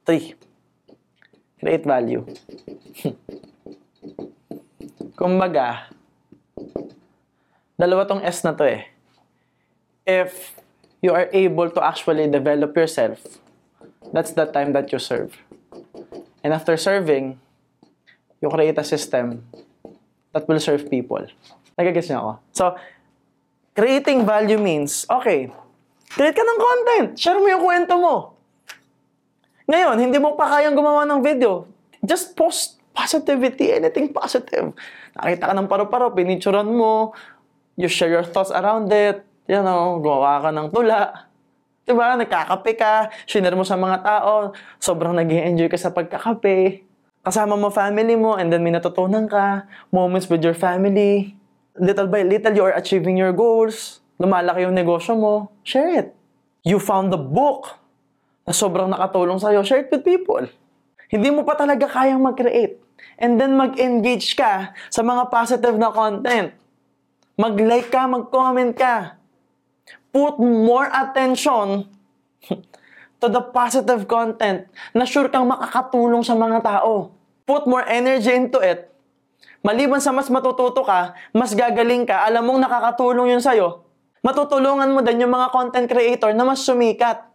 Three. 0.06 0.38
Create 1.60 1.84
value. 1.84 2.24
Kumbaga, 5.20 5.92
dalawa 7.80 8.04
tong 8.04 8.20
S 8.20 8.44
na 8.44 8.52
to 8.52 8.68
eh. 8.68 8.92
If 10.04 10.60
you 11.00 11.16
are 11.16 11.32
able 11.32 11.72
to 11.72 11.80
actually 11.80 12.28
develop 12.28 12.76
yourself, 12.76 13.40
that's 14.12 14.36
the 14.36 14.44
time 14.44 14.76
that 14.76 14.92
you 14.92 15.00
serve. 15.00 15.32
And 16.44 16.52
after 16.52 16.76
serving, 16.76 17.40
you 18.44 18.52
create 18.52 18.76
a 18.76 18.84
system 18.84 19.48
that 20.36 20.44
will 20.44 20.60
serve 20.60 20.92
people. 20.92 21.24
Nagagets 21.80 22.12
niyo 22.12 22.20
ako? 22.20 22.32
So, 22.52 22.64
Creating 23.70 24.26
value 24.26 24.58
means, 24.58 25.06
okay, 25.06 25.46
create 26.12 26.34
ka 26.34 26.42
ng 26.42 26.58
content. 26.58 27.08
Share 27.14 27.38
mo 27.38 27.46
yung 27.46 27.62
kwento 27.62 27.94
mo. 27.96 28.34
Ngayon, 29.70 29.96
hindi 30.02 30.18
mo 30.18 30.34
pa 30.34 30.58
kayang 30.58 30.74
gumawa 30.74 31.06
ng 31.06 31.22
video. 31.22 31.70
Just 32.02 32.34
post 32.34 32.82
positivity, 32.90 33.70
anything 33.70 34.10
positive. 34.10 34.74
Nakita 35.14 35.48
ka 35.48 35.54
ng 35.54 35.70
paro-paro, 35.70 36.10
pinicturan 36.10 36.66
mo, 36.66 37.14
you 37.80 37.88
share 37.88 38.12
your 38.12 38.26
thoughts 38.28 38.52
around 38.52 38.92
it, 38.92 39.24
you 39.48 39.58
know, 39.58 39.98
gumawa 39.98 40.44
ka 40.44 40.50
ng 40.52 40.68
tula. 40.68 41.26
Diba? 41.88 42.14
Nagkakape 42.20 42.72
ka, 42.76 43.08
share 43.24 43.56
mo 43.56 43.64
sa 43.64 43.80
mga 43.80 44.04
tao, 44.04 44.52
sobrang 44.78 45.16
nag 45.16 45.26
enjoy 45.26 45.66
ka 45.72 45.80
sa 45.80 45.90
pagkakape. 45.90 46.84
Kasama 47.24 47.56
mo 47.56 47.72
family 47.72 48.14
mo, 48.14 48.36
and 48.36 48.52
then 48.52 48.60
may 48.60 48.70
natutunan 48.70 49.26
ka, 49.26 49.64
moments 49.90 50.28
with 50.28 50.44
your 50.44 50.54
family 50.54 51.40
little 51.80 52.06
by 52.06 52.22
little, 52.22 52.52
you 52.52 52.64
are 52.64 52.76
achieving 52.76 53.16
your 53.16 53.32
goals. 53.32 54.04
Lumalaki 54.20 54.68
yung 54.68 54.76
negosyo 54.76 55.16
mo. 55.16 55.48
Share 55.64 56.04
it. 56.04 56.08
You 56.66 56.76
found 56.76 57.08
the 57.08 57.20
book 57.20 57.80
na 58.44 58.52
sobrang 58.52 58.92
nakatulong 58.92 59.40
sa'yo. 59.40 59.64
Share 59.64 59.86
it 59.86 59.90
with 59.92 60.04
people. 60.04 60.44
Hindi 61.08 61.28
mo 61.32 61.42
pa 61.42 61.56
talaga 61.56 61.88
kayang 61.88 62.20
mag-create. 62.20 62.76
And 63.16 63.40
then 63.40 63.56
mag-engage 63.56 64.36
ka 64.36 64.76
sa 64.92 65.00
mga 65.00 65.32
positive 65.32 65.76
na 65.80 65.88
content. 65.88 66.52
Mag-like 67.40 67.88
ka, 67.88 68.04
mag-comment 68.04 68.76
ka. 68.76 69.16
Put 70.12 70.36
more 70.44 70.92
attention 70.92 71.88
to 73.20 73.26
the 73.32 73.40
positive 73.40 74.04
content 74.04 74.68
na 74.92 75.08
sure 75.08 75.32
kang 75.32 75.48
makakatulong 75.48 76.20
sa 76.20 76.36
mga 76.36 76.60
tao. 76.60 77.16
Put 77.48 77.64
more 77.64 77.88
energy 77.88 78.36
into 78.36 78.60
it 78.60 78.90
Maliban 79.60 80.00
sa 80.00 80.08
mas 80.08 80.32
matututo 80.32 80.80
ka, 80.80 81.12
mas 81.36 81.52
gagaling 81.52 82.08
ka, 82.08 82.24
alam 82.24 82.48
mong 82.48 82.64
nakakatulong 82.64 83.36
yun 83.36 83.44
sa'yo, 83.44 83.84
matutulungan 84.24 84.88
mo 84.88 85.04
din 85.04 85.20
yung 85.20 85.36
mga 85.36 85.52
content 85.52 85.84
creator 85.84 86.32
na 86.32 86.48
mas 86.48 86.64
sumikat, 86.64 87.28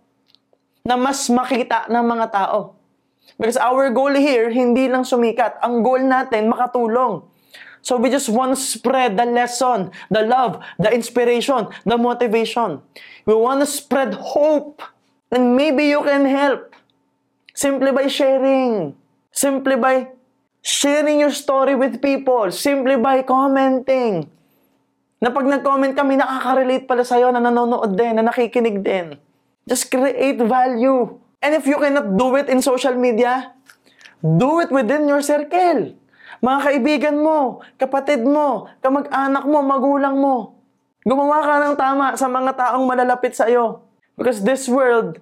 na 0.81 0.97
mas 0.97 1.29
makita 1.29 1.85
ng 1.85 2.01
mga 2.01 2.25
tao. 2.33 2.81
Because 3.37 3.61
our 3.61 3.93
goal 3.93 4.09
here, 4.09 4.49
hindi 4.49 4.89
lang 4.89 5.05
sumikat. 5.05 5.61
Ang 5.61 5.85
goal 5.85 6.01
natin, 6.01 6.49
makatulong. 6.49 7.29
So 7.85 8.01
we 8.01 8.09
just 8.09 8.33
want 8.33 8.49
to 8.49 8.57
spread 8.57 9.13
the 9.13 9.29
lesson, 9.29 9.93
the 10.09 10.25
love, 10.25 10.57
the 10.81 10.89
inspiration, 10.89 11.69
the 11.85 12.01
motivation. 12.01 12.81
We 13.29 13.37
want 13.37 13.61
to 13.61 13.69
spread 13.69 14.17
hope. 14.17 14.81
And 15.29 15.53
maybe 15.53 15.85
you 15.93 16.01
can 16.01 16.25
help. 16.25 16.73
Simply 17.53 17.93
by 17.93 18.09
sharing. 18.09 18.97
Simply 19.29 19.77
by 19.77 20.09
sharing 20.65 21.21
your 21.21 21.29
story 21.29 21.77
with 21.77 22.01
people. 22.01 22.49
Simply 22.49 22.97
by 22.97 23.21
commenting. 23.21 24.33
Na 25.21 25.29
pag 25.29 25.45
nag-comment 25.45 25.93
kami, 25.93 26.17
nakaka-relate 26.17 26.89
pala 26.89 27.05
sa'yo 27.05 27.29
na 27.29 27.37
nanonood 27.37 27.93
din, 27.93 28.17
na 28.17 28.25
nakikinig 28.25 28.81
din. 28.81 29.13
Just 29.69 29.93
create 29.93 30.41
value. 30.41 31.21
And 31.37 31.53
if 31.53 31.69
you 31.69 31.77
cannot 31.77 32.17
do 32.17 32.33
it 32.33 32.49
in 32.49 32.65
social 32.65 32.97
media, 32.97 33.53
do 34.25 34.57
it 34.65 34.73
within 34.73 35.05
your 35.05 35.21
circle. 35.21 35.93
Mga 36.43 36.59
kaibigan 36.63 37.15
mo, 37.19 37.63
kapatid 37.79 38.23
mo, 38.23 38.67
kamag-anak 38.83 39.45
mo, 39.47 39.59
magulang 39.63 40.15
mo. 40.19 40.35
Gumawa 41.05 41.45
ka 41.45 41.53
ng 41.61 41.75
tama 41.77 42.05
sa 42.17 42.25
mga 42.25 42.51
taong 42.57 42.83
malalapit 42.89 43.37
sa 43.37 43.45
iyo. 43.45 43.85
Because 44.17 44.41
this 44.41 44.65
world 44.65 45.21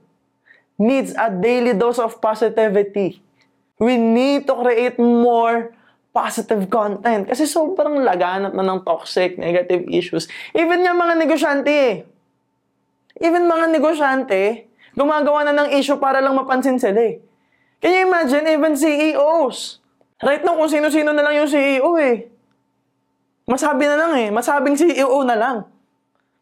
needs 0.80 1.11
a 1.20 1.30
daily 1.30 1.76
dose 1.76 1.99
of 1.99 2.18
positivity. 2.24 3.20
We 3.78 3.99
need 3.99 4.47
to 4.47 4.55
create 4.55 4.95
more 4.97 5.76
positive 6.16 6.70
content. 6.70 7.28
Kasi 7.28 7.49
sobrang 7.49 7.99
laganap 8.05 8.53
na 8.53 8.64
ng 8.64 8.86
toxic, 8.86 9.36
negative 9.36 9.84
issues. 9.89 10.30
Even 10.55 10.86
yung 10.86 10.95
mga 10.95 11.20
negosyante 11.20 11.74
eh. 11.74 11.95
Even 13.20 13.49
mga 13.49 13.70
negosyante, 13.70 14.70
gumagawa 14.95 15.45
na 15.45 15.53
ng 15.66 15.70
issue 15.76 15.97
para 15.97 16.22
lang 16.22 16.38
mapansin 16.38 16.80
sila 16.80 17.01
eh. 17.01 17.20
Can 17.84 17.91
you 17.91 18.07
imagine, 18.07 18.47
even 18.47 18.80
CEOs? 18.80 19.83
Right 20.24 20.40
now, 20.40 20.56
kung 20.56 20.72
sino-sino 20.72 21.12
na 21.12 21.20
lang 21.20 21.36
yung 21.36 21.52
CEO 21.52 22.00
eh. 22.00 22.32
Masabi 23.44 23.84
na 23.84 24.00
lang 24.00 24.12
eh. 24.16 24.30
Masabing 24.32 24.80
CEO 24.80 25.20
na 25.28 25.36
lang. 25.36 25.58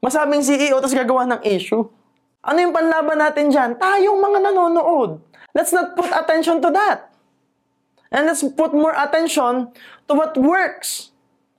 Masabing 0.06 0.46
CEO, 0.46 0.78
tapos 0.78 0.94
gagawa 0.94 1.26
ng 1.26 1.42
issue. 1.50 1.82
Ano 2.46 2.58
yung 2.62 2.74
panlaban 2.74 3.18
natin 3.18 3.50
dyan? 3.50 3.82
Tayong 3.82 4.22
mga 4.22 4.38
nanonood. 4.50 5.18
Let's 5.58 5.74
not 5.74 5.98
put 5.98 6.14
attention 6.14 6.62
to 6.62 6.70
that. 6.70 7.10
And 8.14 8.30
let's 8.30 8.46
put 8.46 8.70
more 8.70 8.94
attention 8.94 9.74
to 10.06 10.12
what 10.14 10.38
works. 10.38 11.10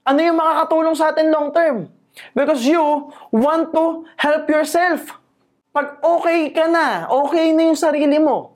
Ano 0.07 0.23
yung 0.23 0.39
makakatulong 0.39 0.95
sa 0.95 1.11
atin 1.11 1.35
long 1.35 1.51
term? 1.51 1.91
Because 2.39 2.62
you 2.62 3.11
want 3.35 3.75
to 3.75 4.07
help 4.14 4.47
yourself. 4.47 5.18
Pag 5.73 5.99
okay 6.05 6.53
ka 6.55 6.68
na, 6.68 7.09
okay 7.09 7.51
na 7.51 7.73
yung 7.73 7.79
sarili 7.79 8.20
mo, 8.20 8.51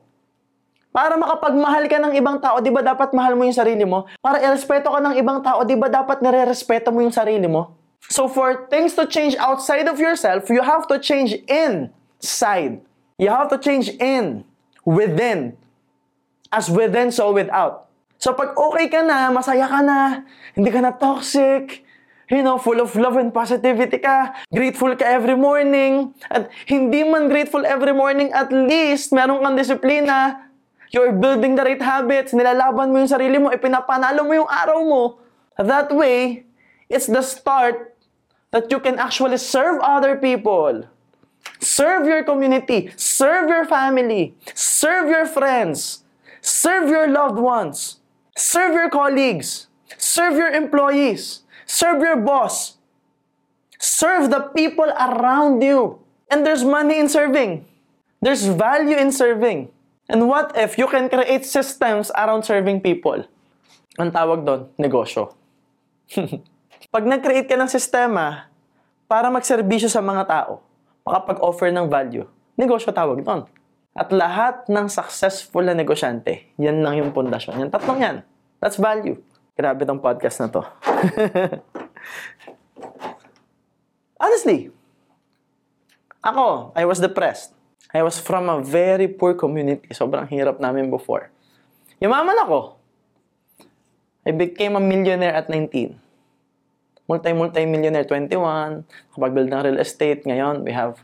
para 0.96 1.12
makapagmahal 1.20 1.84
ka 1.92 2.00
ng 2.00 2.16
ibang 2.16 2.40
tao, 2.40 2.56
di 2.64 2.72
ba 2.72 2.80
dapat 2.80 3.12
mahal 3.12 3.36
mo 3.36 3.44
yung 3.44 3.52
sarili 3.52 3.84
mo? 3.84 4.08
Para 4.24 4.40
irespeto 4.40 4.88
ka 4.88 4.96
ng 5.04 5.20
ibang 5.20 5.44
tao, 5.44 5.60
di 5.60 5.76
ba 5.76 5.92
dapat 5.92 6.24
nire-respeto 6.24 6.88
mo 6.88 7.04
yung 7.04 7.12
sarili 7.12 7.44
mo? 7.44 7.76
So 8.08 8.32
for 8.32 8.64
things 8.72 8.96
to 8.96 9.04
change 9.04 9.36
outside 9.36 9.92
of 9.92 10.00
yourself, 10.00 10.48
you 10.48 10.64
have 10.64 10.88
to 10.88 10.96
change 10.96 11.36
inside. 11.52 12.80
You 13.20 13.28
have 13.28 13.52
to 13.52 13.60
change 13.60 13.92
in, 14.00 14.48
within. 14.88 15.60
As 16.48 16.72
within, 16.72 17.12
so 17.12 17.28
without. 17.28 17.92
So 18.16 18.32
pag 18.32 18.56
okay 18.56 18.88
ka 18.88 19.04
na, 19.04 19.28
masaya 19.28 19.68
ka 19.68 19.84
na, 19.84 20.24
hindi 20.56 20.72
ka 20.72 20.80
na 20.80 20.96
toxic, 20.96 21.84
you 22.32 22.40
know, 22.40 22.56
full 22.56 22.80
of 22.80 22.96
love 22.96 23.20
and 23.20 23.36
positivity 23.36 24.00
ka, 24.00 24.32
grateful 24.48 24.96
ka 24.96 25.04
every 25.04 25.36
morning, 25.36 26.16
at 26.32 26.48
hindi 26.64 27.04
man 27.04 27.28
grateful 27.28 27.68
every 27.68 27.92
morning, 27.92 28.32
at 28.32 28.48
least 28.48 29.12
meron 29.12 29.44
kang 29.44 29.60
disiplina, 29.60 30.45
You're 30.96 31.12
building 31.12 31.60
the 31.60 31.60
right 31.60 31.76
habits, 31.76 32.32
nilalaban 32.32 32.88
mo 32.88 33.04
yung 33.04 33.12
sarili 33.12 33.36
mo, 33.36 33.52
ipinapanalo 33.52 34.24
mo 34.24 34.32
yung 34.32 34.48
araw 34.48 34.80
mo. 34.80 35.02
That 35.60 35.92
way, 35.92 36.48
it's 36.88 37.04
the 37.04 37.20
start 37.20 37.92
that 38.48 38.72
you 38.72 38.80
can 38.80 38.96
actually 38.96 39.36
serve 39.36 39.76
other 39.84 40.16
people. 40.16 40.88
Serve 41.60 42.08
your 42.08 42.24
community, 42.24 42.96
serve 42.96 43.52
your 43.52 43.68
family, 43.68 44.40
serve 44.56 45.12
your 45.12 45.28
friends, 45.28 46.00
serve 46.40 46.88
your 46.88 47.12
loved 47.12 47.36
ones, 47.36 48.00
serve 48.32 48.72
your 48.72 48.88
colleagues, 48.88 49.68
serve 50.00 50.40
your 50.40 50.48
employees, 50.48 51.44
serve 51.68 52.00
your 52.00 52.16
boss, 52.16 52.80
serve 53.76 54.32
the 54.32 54.48
people 54.56 54.88
around 54.96 55.60
you. 55.60 56.00
And 56.32 56.40
there's 56.40 56.64
money 56.64 56.96
in 56.96 57.12
serving. 57.12 57.68
There's 58.24 58.48
value 58.48 58.96
in 58.96 59.12
serving. 59.12 59.75
And 60.06 60.30
what 60.30 60.54
if 60.54 60.78
you 60.78 60.86
can 60.86 61.10
create 61.10 61.42
systems 61.42 62.14
around 62.14 62.46
serving 62.46 62.78
people? 62.78 63.26
Ang 63.98 64.14
tawag 64.14 64.46
doon, 64.46 64.70
negosyo. 64.78 65.34
Pag 66.94 67.04
nag-create 67.08 67.50
ka 67.50 67.58
ng 67.58 67.66
sistema 67.66 68.46
para 69.10 69.26
magserbisyo 69.34 69.90
sa 69.90 69.98
mga 69.98 70.22
tao, 70.30 70.62
makapag-offer 71.02 71.74
ng 71.74 71.90
value, 71.90 72.22
negosyo 72.54 72.94
tawag 72.94 73.26
doon. 73.26 73.50
At 73.96 74.12
lahat 74.12 74.68
ng 74.68 74.92
successful 74.92 75.64
na 75.64 75.72
negosyante, 75.72 76.52
yan 76.60 76.84
lang 76.84 77.00
yung 77.00 77.10
pundasyon. 77.16 77.66
Yan 77.66 77.72
tatlong 77.72 77.98
yan. 77.98 78.16
That's 78.60 78.76
value. 78.76 79.16
Grabe 79.56 79.88
tong 79.88 80.04
podcast 80.04 80.36
na 80.38 80.52
to. 80.52 80.60
Honestly, 84.22 84.68
ako, 86.20 86.76
I 86.76 86.84
was 86.84 87.00
depressed. 87.00 87.56
I 87.96 88.04
was 88.04 88.20
from 88.20 88.52
a 88.52 88.60
very 88.60 89.08
poor 89.08 89.32
community. 89.32 89.88
Sobrang 89.96 90.28
hirap 90.28 90.60
namin 90.60 90.92
before. 90.92 91.32
Yumaman 91.96 92.36
ako. 92.44 92.76
I 94.26 94.36
became 94.36 94.76
a 94.76 94.82
millionaire 94.84 95.32
at 95.32 95.48
19. 95.48 95.96
Multi-multi-millionaire 97.08 98.04
21. 98.04 98.84
Kapag-build 99.14 99.48
ng 99.48 99.62
real 99.64 99.80
estate. 99.80 100.26
Ngayon, 100.28 100.60
we 100.66 100.76
have 100.76 101.00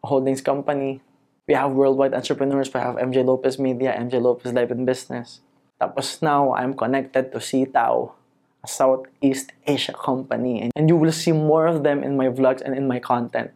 a 0.00 0.06
holdings 0.06 0.40
company. 0.40 1.02
We 1.44 1.58
have 1.58 1.74
worldwide 1.74 2.14
entrepreneurs. 2.14 2.72
We 2.72 2.78
have 2.78 2.94
MJ 2.96 3.20
Lopez 3.20 3.58
Media, 3.58 3.92
MJ 3.92 4.22
Lopez 4.22 4.54
Life 4.54 4.70
and 4.70 4.86
Business. 4.86 5.42
Tapos 5.76 6.22
now, 6.22 6.54
I'm 6.54 6.72
connected 6.72 7.34
to 7.34 7.42
CTAO, 7.42 8.14
a 8.62 8.68
Southeast 8.70 9.50
Asia 9.66 9.92
company. 9.92 10.70
And 10.72 10.86
you 10.86 10.94
will 10.94 11.12
see 11.12 11.34
more 11.34 11.66
of 11.66 11.82
them 11.82 12.00
in 12.06 12.16
my 12.16 12.30
vlogs 12.30 12.62
and 12.62 12.72
in 12.72 12.86
my 12.86 13.02
content. 13.02 13.50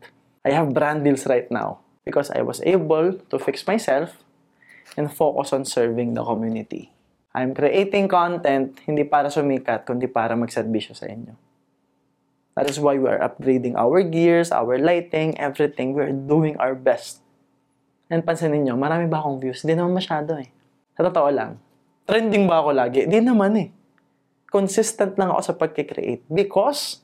I 0.45 0.51
have 0.51 0.75
brand 0.75 1.07
deals 1.07 1.25
right 1.31 1.49
now 1.49 1.84
because 2.05 2.31
I 2.31 2.45
was 2.45 2.61
able 2.63 3.17
to 3.17 3.37
fix 3.41 3.67
myself 3.67 4.21
and 4.95 5.09
focus 5.11 5.53
on 5.53 5.65
serving 5.65 6.15
the 6.15 6.23
community. 6.23 6.93
I'm 7.35 7.51
creating 7.51 8.07
content 8.07 8.79
hindi 8.87 9.03
para 9.03 9.27
sumikat, 9.27 9.89
kundi 9.89 10.07
para 10.07 10.39
magserbisyo 10.39 10.95
sa 10.95 11.11
inyo. 11.11 11.35
That 12.55 12.71
is 12.71 12.79
why 12.79 12.95
we 12.95 13.11
are 13.11 13.19
upgrading 13.19 13.75
our 13.75 13.99
gears, 14.07 14.55
our 14.55 14.79
lighting, 14.79 15.35
everything. 15.43 15.91
We 15.99 16.07
are 16.07 16.15
doing 16.15 16.55
our 16.63 16.79
best. 16.79 17.19
And 18.07 18.23
pansinin 18.23 18.63
nyo, 18.63 18.79
marami 18.79 19.11
ba 19.11 19.19
akong 19.19 19.43
views? 19.43 19.67
Hindi 19.67 19.83
naman 19.83 19.99
masyado 19.99 20.39
eh. 20.39 20.55
Sa 20.95 21.03
totoo 21.03 21.35
lang. 21.35 21.59
Trending 22.07 22.47
ba 22.47 22.63
ako 22.63 22.71
lagi? 22.71 23.11
Hindi 23.11 23.19
naman 23.27 23.59
eh. 23.59 23.69
Consistent 24.47 25.19
lang 25.19 25.35
ako 25.35 25.41
sa 25.43 25.55
pagkikreate 25.59 26.23
because 26.31 27.03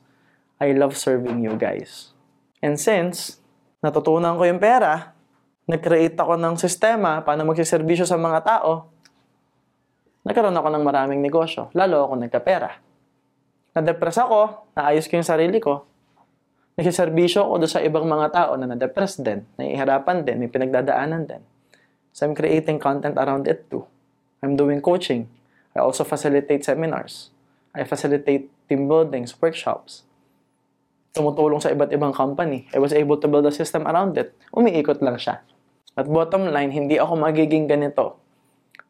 I 0.63 0.71
love 0.71 0.95
serving 0.95 1.43
you 1.43 1.59
guys. 1.59 2.15
And 2.63 2.79
since 2.79 3.40
natutunan 3.81 4.37
ko 4.37 4.45
yung 4.45 4.61
pera, 4.61 5.17
nag-create 5.65 6.13
ako 6.13 6.37
ng 6.37 6.55
sistema 6.61 7.25
paano 7.25 7.49
magsiservisyo 7.49 8.05
sa 8.05 8.15
mga 8.15 8.39
tao, 8.45 8.93
nagkaroon 10.21 10.53
ako 10.53 10.69
ng 10.69 10.83
maraming 10.85 11.21
negosyo. 11.21 11.73
Lalo 11.73 12.05
ako 12.05 12.13
nagkapera. 12.21 12.77
Na-depress 13.73 14.21
ako, 14.21 14.69
naayos 14.77 15.09
ko 15.09 15.17
yung 15.17 15.25
sarili 15.25 15.57
ko, 15.57 15.89
nagsiservisyo 16.77 17.41
ako 17.41 17.53
doon 17.65 17.71
sa 17.73 17.81
ibang 17.81 18.05
mga 18.05 18.27
tao 18.29 18.51
na 18.53 18.69
na-depress 18.69 19.17
din, 19.17 19.41
naihirapan 19.57 20.21
din, 20.21 20.37
may 20.45 20.49
pinagdadaanan 20.51 21.25
din. 21.25 21.41
So 22.13 22.29
I'm 22.29 22.37
creating 22.37 22.77
content 22.77 23.17
around 23.17 23.49
it 23.49 23.65
too. 23.71 23.87
I'm 24.45 24.53
doing 24.53 24.83
coaching. 24.83 25.25
I 25.73 25.79
also 25.79 26.03
facilitate 26.03 26.67
seminars. 26.67 27.31
I 27.71 27.87
facilitate 27.87 28.51
team 28.67 28.91
buildings, 28.91 29.31
workshops 29.39 30.03
tumutulong 31.11 31.59
sa 31.59 31.71
iba't 31.71 31.91
ibang 31.91 32.15
company. 32.15 32.67
I 32.71 32.79
was 32.79 32.95
able 32.95 33.19
to 33.19 33.27
build 33.27 33.47
a 33.47 33.53
system 33.53 33.83
around 33.87 34.15
it. 34.15 34.35
Umiikot 34.55 35.03
lang 35.03 35.19
siya. 35.19 35.43
At 35.95 36.07
bottom 36.07 36.47
line, 36.47 36.71
hindi 36.71 36.95
ako 36.95 37.19
magiging 37.19 37.67
ganito 37.67 38.19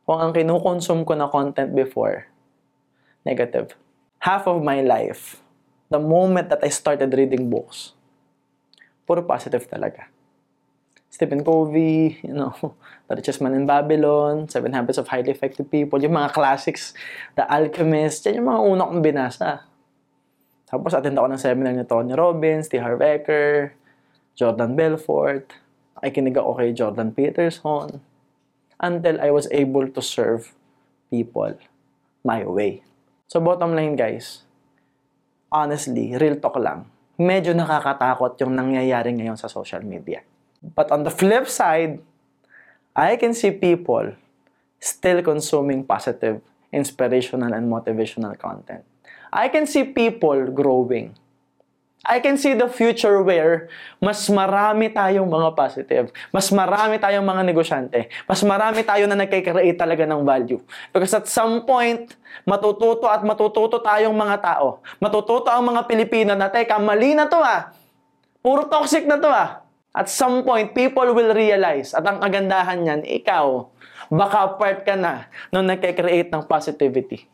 kung 0.05 0.21
ang 0.21 0.31
kinukonsume 0.33 1.05
ko 1.05 1.13
na 1.17 1.29
content 1.29 1.73
before, 1.73 2.29
negative. 3.25 3.73
Half 4.21 4.45
of 4.45 4.61
my 4.61 4.85
life, 4.85 5.41
the 5.89 5.97
moment 5.97 6.53
that 6.53 6.61
I 6.61 6.69
started 6.69 7.09
reading 7.13 7.49
books, 7.49 7.97
puro 9.09 9.25
positive 9.25 9.65
talaga. 9.65 10.09
Stephen 11.11 11.43
Covey, 11.43 12.21
you 12.23 12.33
know, 12.33 12.53
The 13.11 13.19
Richest 13.19 13.43
Man 13.43 13.57
in 13.57 13.65
Babylon, 13.67 14.47
Seven 14.47 14.71
Habits 14.71 15.01
of 15.01 15.09
Highly 15.11 15.33
Effective 15.33 15.67
People, 15.67 15.99
yung 15.99 16.15
mga 16.15 16.31
classics, 16.31 16.95
The 17.35 17.43
Alchemist, 17.49 18.23
yan 18.29 18.39
yung 18.39 18.47
mga 18.47 18.61
una 18.63 18.87
kong 18.87 19.03
binasa. 19.03 19.67
Tapos 20.71 20.95
attend 20.95 21.19
ako 21.19 21.27
ng 21.35 21.41
seminar 21.43 21.75
ni 21.75 21.83
Tony 21.83 22.15
Robbins, 22.15 22.71
T. 22.71 22.79
Harv 22.79 23.03
Eker, 23.03 23.75
Jordan 24.39 24.71
Belfort. 24.79 25.51
Nakikinig 25.99 26.39
ako 26.39 26.51
kay 26.55 26.71
Jordan 26.71 27.11
Peterson. 27.11 27.99
Until 28.79 29.19
I 29.19 29.29
was 29.35 29.51
able 29.51 29.91
to 29.91 29.99
serve 29.99 30.55
people 31.11 31.53
my 32.23 32.47
way. 32.47 32.87
So 33.27 33.43
bottom 33.43 33.75
line 33.75 33.99
guys, 33.99 34.47
honestly, 35.51 36.15
real 36.15 36.39
talk 36.39 36.55
lang, 36.57 36.87
medyo 37.19 37.51
nakakatakot 37.51 38.39
yung 38.39 38.55
nangyayari 38.55 39.11
ngayon 39.11 39.35
sa 39.35 39.51
social 39.51 39.83
media. 39.83 40.23
But 40.63 40.89
on 40.89 41.03
the 41.03 41.13
flip 41.13 41.51
side, 41.51 41.99
I 42.95 43.19
can 43.19 43.35
see 43.35 43.51
people 43.51 44.15
still 44.79 45.19
consuming 45.21 45.85
positive, 45.85 46.41
inspirational, 46.73 47.53
and 47.53 47.69
motivational 47.69 48.35
content. 48.39 48.87
I 49.31 49.47
can 49.47 49.63
see 49.63 49.87
people 49.87 50.51
growing. 50.51 51.15
I 52.01 52.17
can 52.17 52.33
see 52.33 52.57
the 52.57 52.65
future 52.65 53.21
where 53.21 53.69
mas 54.01 54.25
marami 54.25 54.89
tayong 54.89 55.29
mga 55.29 55.53
positive, 55.53 56.05
mas 56.33 56.49
marami 56.49 56.97
tayong 56.97 57.21
mga 57.21 57.45
negosyante, 57.45 58.09
mas 58.25 58.41
marami 58.41 58.81
tayo 58.81 59.05
na 59.05 59.13
nagkikreate 59.13 59.77
talaga 59.77 60.03
ng 60.09 60.25
value. 60.25 60.57
Because 60.89 61.13
at 61.13 61.29
some 61.29 61.61
point, 61.61 62.11
matututo 62.43 63.05
at 63.05 63.21
matututo 63.21 63.77
tayong 63.79 64.17
mga 64.17 64.41
tao. 64.41 64.81
Matututo 64.97 65.53
ang 65.53 65.61
mga 65.61 65.85
Pilipino 65.85 66.33
na, 66.33 66.49
teka, 66.49 66.81
mali 66.81 67.13
na 67.13 67.29
to 67.29 67.37
ah. 67.37 67.69
Puro 68.41 68.65
toxic 68.65 69.05
na 69.05 69.21
to 69.21 69.29
ah. 69.29 69.61
At 69.93 70.09
some 70.09 70.41
point, 70.41 70.73
people 70.73 71.05
will 71.13 71.35
realize, 71.35 71.93
at 71.93 72.01
ang 72.07 72.23
kagandahan 72.23 72.79
niyan, 72.81 73.01
ikaw, 73.03 73.67
baka 74.09 74.55
part 74.57 74.87
ka 74.87 74.95
na 74.95 75.29
nung 75.53 75.67
nagkikreate 75.67 76.31
ng 76.33 76.47
positivity. 76.49 77.29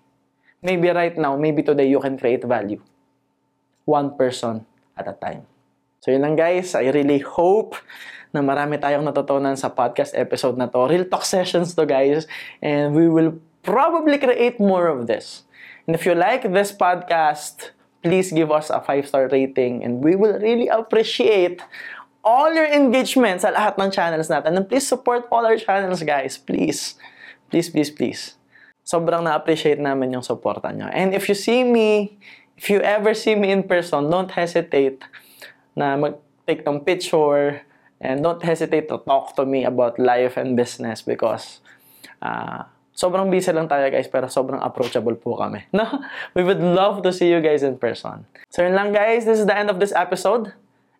Maybe 0.61 0.89
right 0.89 1.15
now, 1.17 1.37
maybe 1.37 1.61
today, 1.61 1.87
you 1.87 1.99
can 1.99 2.17
create 2.17 2.43
value 2.43 2.81
one 3.85 4.17
person 4.17 4.67
at 4.97 5.07
a 5.07 5.15
time. 5.15 5.47
So 6.03 6.11
yun 6.11 6.21
lang 6.21 6.35
guys, 6.35 6.75
I 6.75 6.91
really 6.91 7.19
hope 7.19 7.79
na 8.35 8.43
marami 8.43 8.77
tayong 8.77 9.07
natutunan 9.07 9.55
sa 9.55 9.71
podcast 9.71 10.13
episode 10.13 10.59
na 10.59 10.67
to. 10.67 10.87
Real 10.87 11.07
talk 11.07 11.23
sessions 11.23 11.73
to 11.73 11.87
guys. 11.87 12.27
And 12.61 12.93
we 12.93 13.07
will 13.07 13.39
probably 13.63 14.19
create 14.19 14.59
more 14.59 14.87
of 14.87 15.07
this. 15.07 15.43
And 15.87 15.95
if 15.95 16.05
you 16.05 16.15
like 16.15 16.47
this 16.47 16.71
podcast, 16.71 17.71
please 18.03 18.31
give 18.31 18.51
us 18.51 18.69
a 18.69 18.79
5-star 18.79 19.27
rating 19.31 19.83
and 19.83 20.03
we 20.03 20.15
will 20.15 20.39
really 20.39 20.67
appreciate 20.67 21.63
all 22.23 22.51
your 22.53 22.67
engagement 22.67 23.41
sa 23.41 23.51
lahat 23.51 23.79
ng 23.79 23.91
channels 23.91 24.27
natin. 24.27 24.55
And 24.55 24.67
please 24.67 24.87
support 24.87 25.27
all 25.31 25.47
our 25.47 25.57
channels 25.57 26.03
guys. 26.03 26.37
Please. 26.39 26.95
Please, 27.51 27.67
please, 27.71 27.91
please. 27.91 28.36
Sobrang 28.87 29.19
na-appreciate 29.19 29.83
namin 29.83 30.15
yung 30.15 30.23
supportan 30.23 30.79
nyo. 30.79 30.87
And 30.87 31.11
if 31.11 31.27
you 31.27 31.35
see 31.35 31.67
me 31.67 32.15
if 32.57 32.69
you 32.69 32.81
ever 32.81 33.13
see 33.13 33.35
me 33.35 33.51
in 33.51 33.63
person, 33.63 34.09
don't 34.09 34.31
hesitate 34.31 35.05
na 35.77 35.95
mag-take 35.95 36.65
ng 36.65 36.81
picture 36.81 37.61
and 38.01 38.25
don't 38.25 38.41
hesitate 38.41 38.89
to 38.89 38.97
talk 39.05 39.37
to 39.37 39.45
me 39.45 39.63
about 39.63 39.97
life 40.01 40.35
and 40.37 40.57
business 40.57 41.05
because 41.05 41.61
uh, 42.21 42.65
sobrang 42.97 43.29
busy 43.29 43.53
lang 43.53 43.69
tayo 43.69 43.85
guys 43.93 44.09
pero 44.09 44.25
sobrang 44.25 44.57
approachable 44.65 45.13
po 45.13 45.37
kami. 45.37 45.61
No? 45.77 45.85
We 46.33 46.41
would 46.41 46.61
love 46.61 47.05
to 47.05 47.13
see 47.13 47.29
you 47.29 47.39
guys 47.39 47.61
in 47.61 47.77
person. 47.77 48.25
So 48.49 48.65
yun 48.65 48.73
lang 48.73 48.91
guys, 48.91 49.29
this 49.29 49.37
is 49.37 49.45
the 49.45 49.57
end 49.57 49.69
of 49.69 49.77
this 49.77 49.93
episode. 49.93 50.53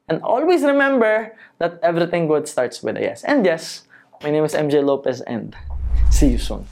And 0.07 0.21
always 0.23 0.63
remember 0.63 1.35
that 1.59 1.81
everything 1.83 2.29
good 2.29 2.47
starts 2.47 2.79
with 2.79 2.95
a 2.95 3.01
yes. 3.01 3.25
And 3.25 3.43
yes, 3.43 3.89
my 4.23 4.31
name 4.31 4.45
is 4.45 4.53
MJ 4.53 4.79
Lopez 4.79 5.19
and 5.25 5.51
see 6.13 6.37
you 6.37 6.39
soon. 6.39 6.63